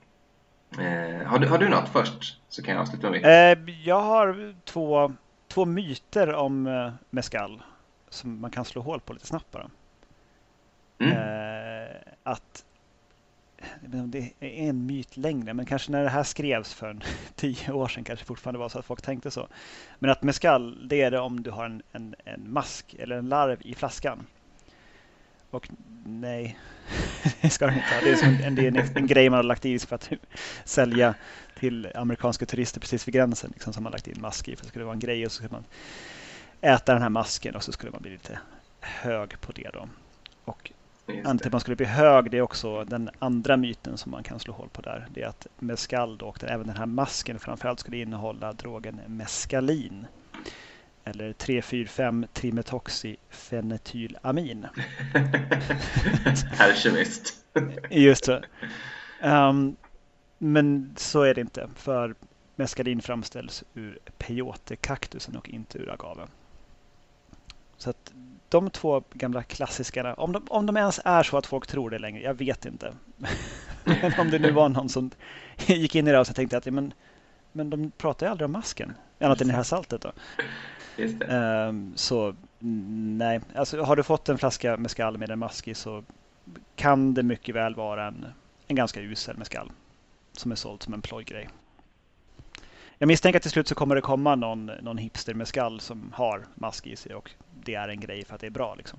[0.71, 2.41] Eh, har, du, har du något först?
[2.49, 3.69] Så kan jag avsluta med mitt.
[3.69, 5.13] Eh, jag har två,
[5.49, 7.63] två myter om eh, mescal
[8.09, 9.71] som man kan slå hål på lite snabbt bara.
[10.99, 11.13] Mm.
[11.13, 12.65] Eh, att
[13.81, 16.97] det är en myt längre, men kanske när det här skrevs för
[17.35, 19.49] tio år sedan kanske fortfarande var så att folk tänkte så.
[19.99, 23.29] Men att mescal, det är det om du har en, en, en mask eller en
[23.29, 24.27] larv i flaskan.
[25.51, 25.69] Och
[26.05, 26.59] nej,
[27.41, 28.01] det ska de inte ha.
[28.01, 30.11] Det är, som en, det är en, en grej man har lagt i för att
[30.65, 31.15] sälja
[31.59, 33.51] till amerikanska turister precis vid gränsen.
[33.55, 35.33] Liksom, som man lagt in mask i för att det skulle vara en grej och
[35.33, 35.65] så skulle man
[36.61, 38.39] äta den här masken och så skulle man bli lite
[38.81, 39.89] hög på det då.
[40.45, 40.73] Och
[41.09, 44.53] anledningen man skulle bli hög det är också den andra myten som man kan slå
[44.53, 45.07] hål på där.
[45.11, 50.07] Det är att mescal och även den här masken framförallt skulle innehålla drogen meskalin.
[51.09, 54.67] Eller 3,4,5 trimetoxyfenetylamin.
[56.59, 57.35] Alkemist.
[57.91, 58.43] Just det.
[59.23, 59.77] Um,
[60.39, 61.69] men så är det inte.
[61.75, 62.15] För
[62.57, 66.29] meskalin framställs ur peyote-kaktusen och inte ur agaven.
[67.77, 68.13] Så att
[68.49, 71.99] de två gamla klassikerna, om de, om de ens är så att folk tror det
[71.99, 72.95] längre, jag vet inte.
[73.85, 75.11] men om det nu var någon som
[75.57, 76.93] gick in i det och så tänkte att men,
[77.53, 80.01] men de pratar ju aldrig om masken, annat än det här saltet.
[80.01, 80.13] Då.
[80.99, 86.05] Um, så nej, alltså, har du fått en flaska mescal med en mask i så
[86.77, 88.27] kan det mycket väl vara en,
[88.67, 89.73] en ganska usel mescal
[90.33, 91.49] som är såld som en plojgrej.
[92.99, 96.13] Jag misstänker att till slut så kommer det komma någon, någon hipster med skall som
[96.15, 97.31] har mask i sig och
[97.65, 98.75] det är en grej för att det är bra.
[98.75, 98.99] Liksom.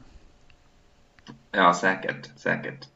[1.52, 2.30] Ja, säkert.
[2.36, 2.88] säkert.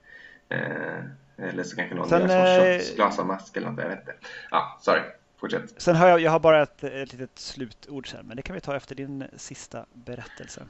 [0.49, 1.03] Eh,
[1.37, 3.79] eller så kanske någon Sen, gör små glas av mask eller något.
[3.79, 4.15] Jag vet inte.
[4.51, 5.01] Ja, sorry.
[5.41, 5.81] Fortsätt.
[5.81, 8.59] Sen har jag, jag har bara ett, ett litet slutord sen, men det kan vi
[8.61, 10.63] ta efter din sista berättelse.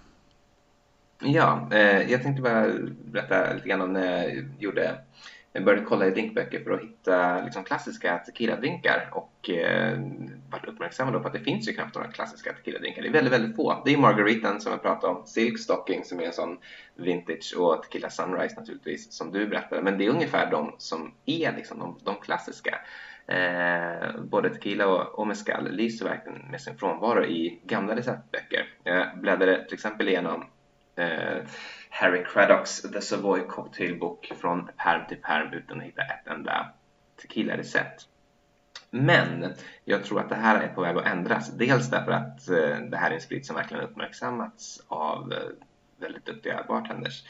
[1.20, 2.68] Ja, eh, jag tänkte bara
[3.06, 4.98] berätta lite grann om när jag gjorde
[5.54, 10.00] jag började kolla i drinkböcker för att hitta liksom, klassiska tequila-drinkar och eh,
[10.50, 13.02] varit uppmärksamma på att det finns ju knappt några klassiska tequila-drinkar.
[13.02, 13.82] Det är väldigt, väldigt få.
[13.86, 16.58] Det är Margaritan som jag pratade om, Silk Stocking som är en sån
[16.96, 19.82] vintage och Tequila Sunrise naturligtvis som du berättade.
[19.82, 22.80] Men det är ungefär de som är liksom, de, de klassiska.
[23.28, 28.74] Eh, både tequila och, och mezcal lyser verkligen med sin frånvaro i gamla receptböcker.
[28.84, 30.46] Jag bläddrade till exempel igenom
[30.96, 31.44] eh,
[31.90, 36.74] Harry Craddocks The Savoy Cocktail Book från perm till perm utan att hitta ett enda
[37.22, 38.08] tequila-recept.
[38.90, 39.54] Men
[39.86, 41.58] jag tror att det här är på väg att ändras.
[41.58, 45.40] Dels därför att eh, det här är en sprit som verkligen uppmärksammats av eh,
[46.00, 47.24] väldigt duktiga bartenders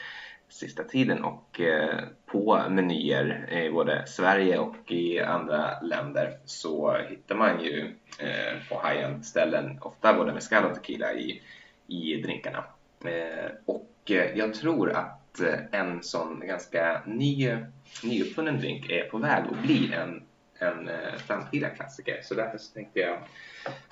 [0.52, 7.34] sista tiden och eh, på menyer i både Sverige och i andra länder så hittar
[7.34, 11.42] man ju eh, på high-end ställen ofta både mezcal och tequila i,
[11.86, 12.64] i drinkarna.
[13.04, 13.88] Eh, och
[14.34, 15.40] jag tror att
[15.70, 17.56] en sån ganska ny,
[18.04, 20.22] nyuppfunnen drink är på väg att bli en,
[20.58, 22.20] en framtida klassiker.
[22.22, 23.18] Så därför så tänkte jag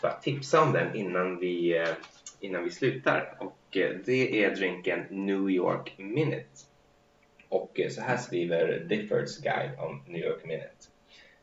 [0.02, 1.86] bara tipsa om den innan vi,
[2.40, 3.36] innan vi slutar.
[3.38, 6.66] Och Eh, det är drinken New York Minute.
[7.48, 10.74] Och eh, så här skriver Diffords guide om New York Minute.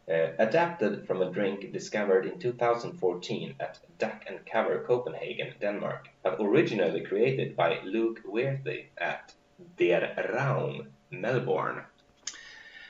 [0.10, 6.40] Uh, adapted from a drink discovered in 2014 at Duck and Cover Copenhagen, Denmark, but
[6.40, 9.34] originally created by Luke Worthy at
[9.78, 11.82] Der Raum, Melbourne.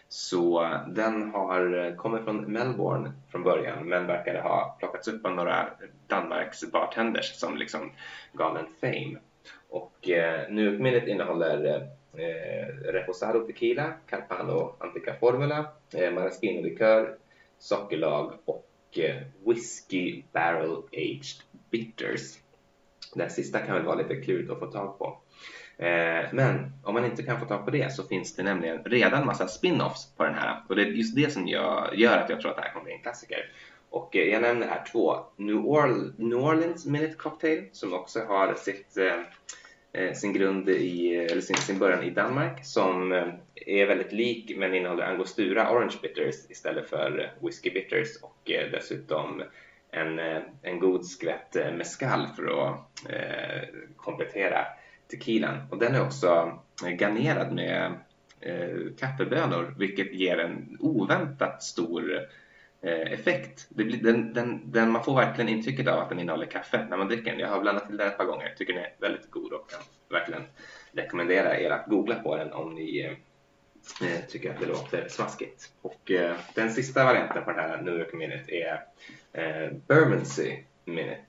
[0.10, 5.26] Så uh, den har uh, kommit från Melbourne från början men verkade ha plockats upp
[5.26, 5.70] av några
[6.08, 7.92] Danmarks bartenders som liksom
[8.34, 9.20] gav den fame.
[9.70, 11.66] Och eh, nu innehåller
[12.14, 17.18] eh, Reposado Tequila, Carpano Antica Formula, eh, Maraschino Likör,
[17.60, 21.42] sockerlag och eh, Whiskey Barrel Aged
[21.72, 22.38] Bitters.
[23.16, 25.18] Det sista kan väl vara lite klurigt att få tag på.
[25.78, 29.26] Eh, men om man inte kan få tag på det så finns det nämligen redan
[29.26, 32.42] massa spin-offs på den här och det är just det som jag, gör att jag
[32.42, 33.52] tror att det här kommer bli en klassiker.
[33.90, 35.18] Och eh, jag nämner här två.
[35.36, 39.22] New, Orleans, New Orleans Minute Cocktail som också har sitt eh,
[39.94, 44.58] eh, sin grund i, eller sin, sin början i Danmark som eh, är väldigt lik
[44.58, 49.44] men innehåller angostura orange bitters istället för eh, whisky bitters och eh, dessutom
[49.92, 50.20] en,
[50.62, 54.66] en god skvätt mescal för att eh, komplettera
[55.12, 55.58] tequilan.
[55.72, 56.60] Och den är också
[57.00, 57.94] garnerad med
[58.42, 62.24] eh, kaffebönor vilket ger en oväntat stor Eh,
[62.82, 63.70] Eh, effekt.
[63.70, 67.08] Blir, den, den, den, man får verkligen intrycket av att den innehåller kaffe när man
[67.08, 67.40] dricker den.
[67.40, 68.54] Jag har blandat till den ett par gånger.
[68.58, 70.44] Tycker den är väldigt god och kan verkligen
[70.92, 73.12] rekommendera er att googla på den om ni eh,
[74.10, 75.72] eh tycker att det låter smaskigt.
[75.82, 78.84] Och eh, den sista varianten på den här New York Minute är
[79.34, 81.26] eh, Bermondsey Minute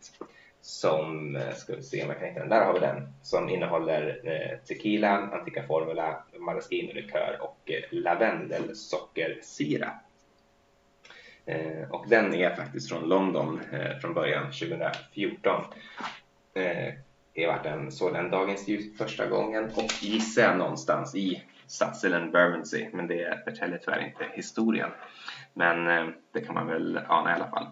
[0.60, 3.48] som, eh, ska vi se om jag kan hitta den, där har vi den, som
[3.48, 10.07] innehåller eh, tequila, antika formula, maraschino-likör och eh, lavendelsockersirap.
[11.48, 15.64] Eh, och den är faktiskt från London eh, från början 2014.
[16.54, 16.94] Eh,
[17.32, 22.32] jag varit den, såg den dagens ljus första gången och gissar jag någonstans i Sutherland
[22.32, 24.90] Bermondsey, men det förtäljer tyvärr inte historien.
[25.54, 27.66] Men eh, det kan man väl ana i alla fall.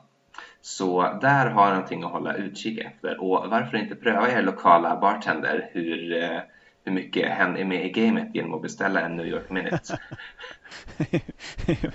[0.60, 5.70] Så där har någonting att hålla utkik efter och varför inte pröva er lokala bartender
[5.72, 6.40] hur eh,
[6.86, 9.98] hur mycket hen är med i gamet genom att beställa en New York Minute.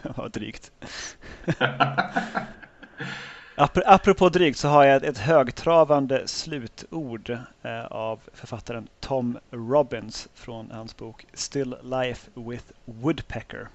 [0.16, 0.72] Vad drygt.
[3.86, 7.30] Apropå drygt så har jag ett högtravande slutord
[7.62, 13.68] eh, av författaren Tom Robbins från hans bok Still Life with Woodpecker.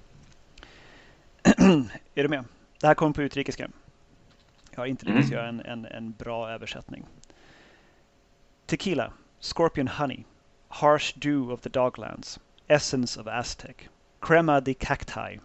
[2.15, 2.45] är du med?
[2.81, 3.69] Det här kommer på utrikiska.
[4.71, 5.39] Jag har inte lyckats mm.
[5.39, 7.05] göra en, en, en bra översättning.
[8.67, 10.25] Tequila, Scorpion Honey,
[10.69, 13.87] Harsh Dew of the Doglands, Essence of Aztec,
[14.21, 15.39] Crema de Cacti,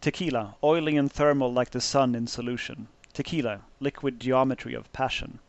[0.00, 5.40] Tequila, oily and thermal like the sun in solution, Tequila, liquid geometry of passion.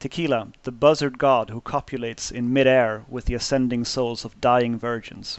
[0.00, 5.38] Tequila, the buzzard god who copulates in mid-air with the ascending souls of dying virgins.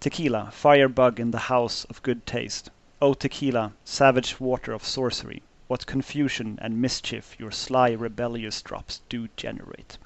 [0.00, 2.70] Tequila, firebug in the house of good taste.
[3.00, 9.28] O tequila, savage water of sorcery, what confusion and mischief your sly rebellious drops do
[9.36, 9.98] generate.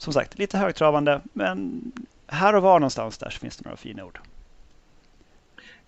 [0.00, 1.82] Som sagt, lite högtravande, men
[2.26, 4.18] här och var någonstans där så finns det några fina ord.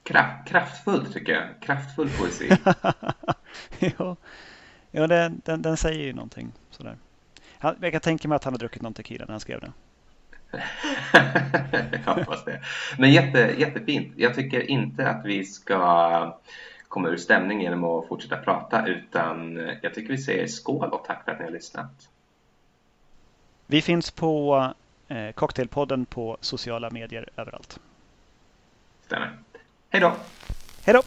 [0.03, 1.45] Kraft, kraftfullt tycker jag.
[1.61, 2.49] Kraftfull poesi.
[3.79, 4.17] ja,
[4.91, 6.53] ja den, den, den, säger ju någonting.
[6.71, 6.97] Sådär.
[7.59, 9.73] Han, jag kan tänka mig att han har druckit någon tequila när han skrev den.
[12.07, 12.61] jag hoppas det.
[12.99, 14.15] Men jätte, jättefint.
[14.17, 16.39] Jag tycker inte att vi ska
[16.89, 21.25] komma ur stämning genom att fortsätta prata utan jag tycker vi säger skål och tack
[21.25, 22.09] för att ni har lyssnat.
[23.73, 24.65] Vi finns på
[25.09, 27.81] eh, Cocktailpodden på sociala medier överallt.
[29.07, 29.39] Stämmer.
[29.91, 30.13] Hej då!
[30.85, 31.03] Hej då!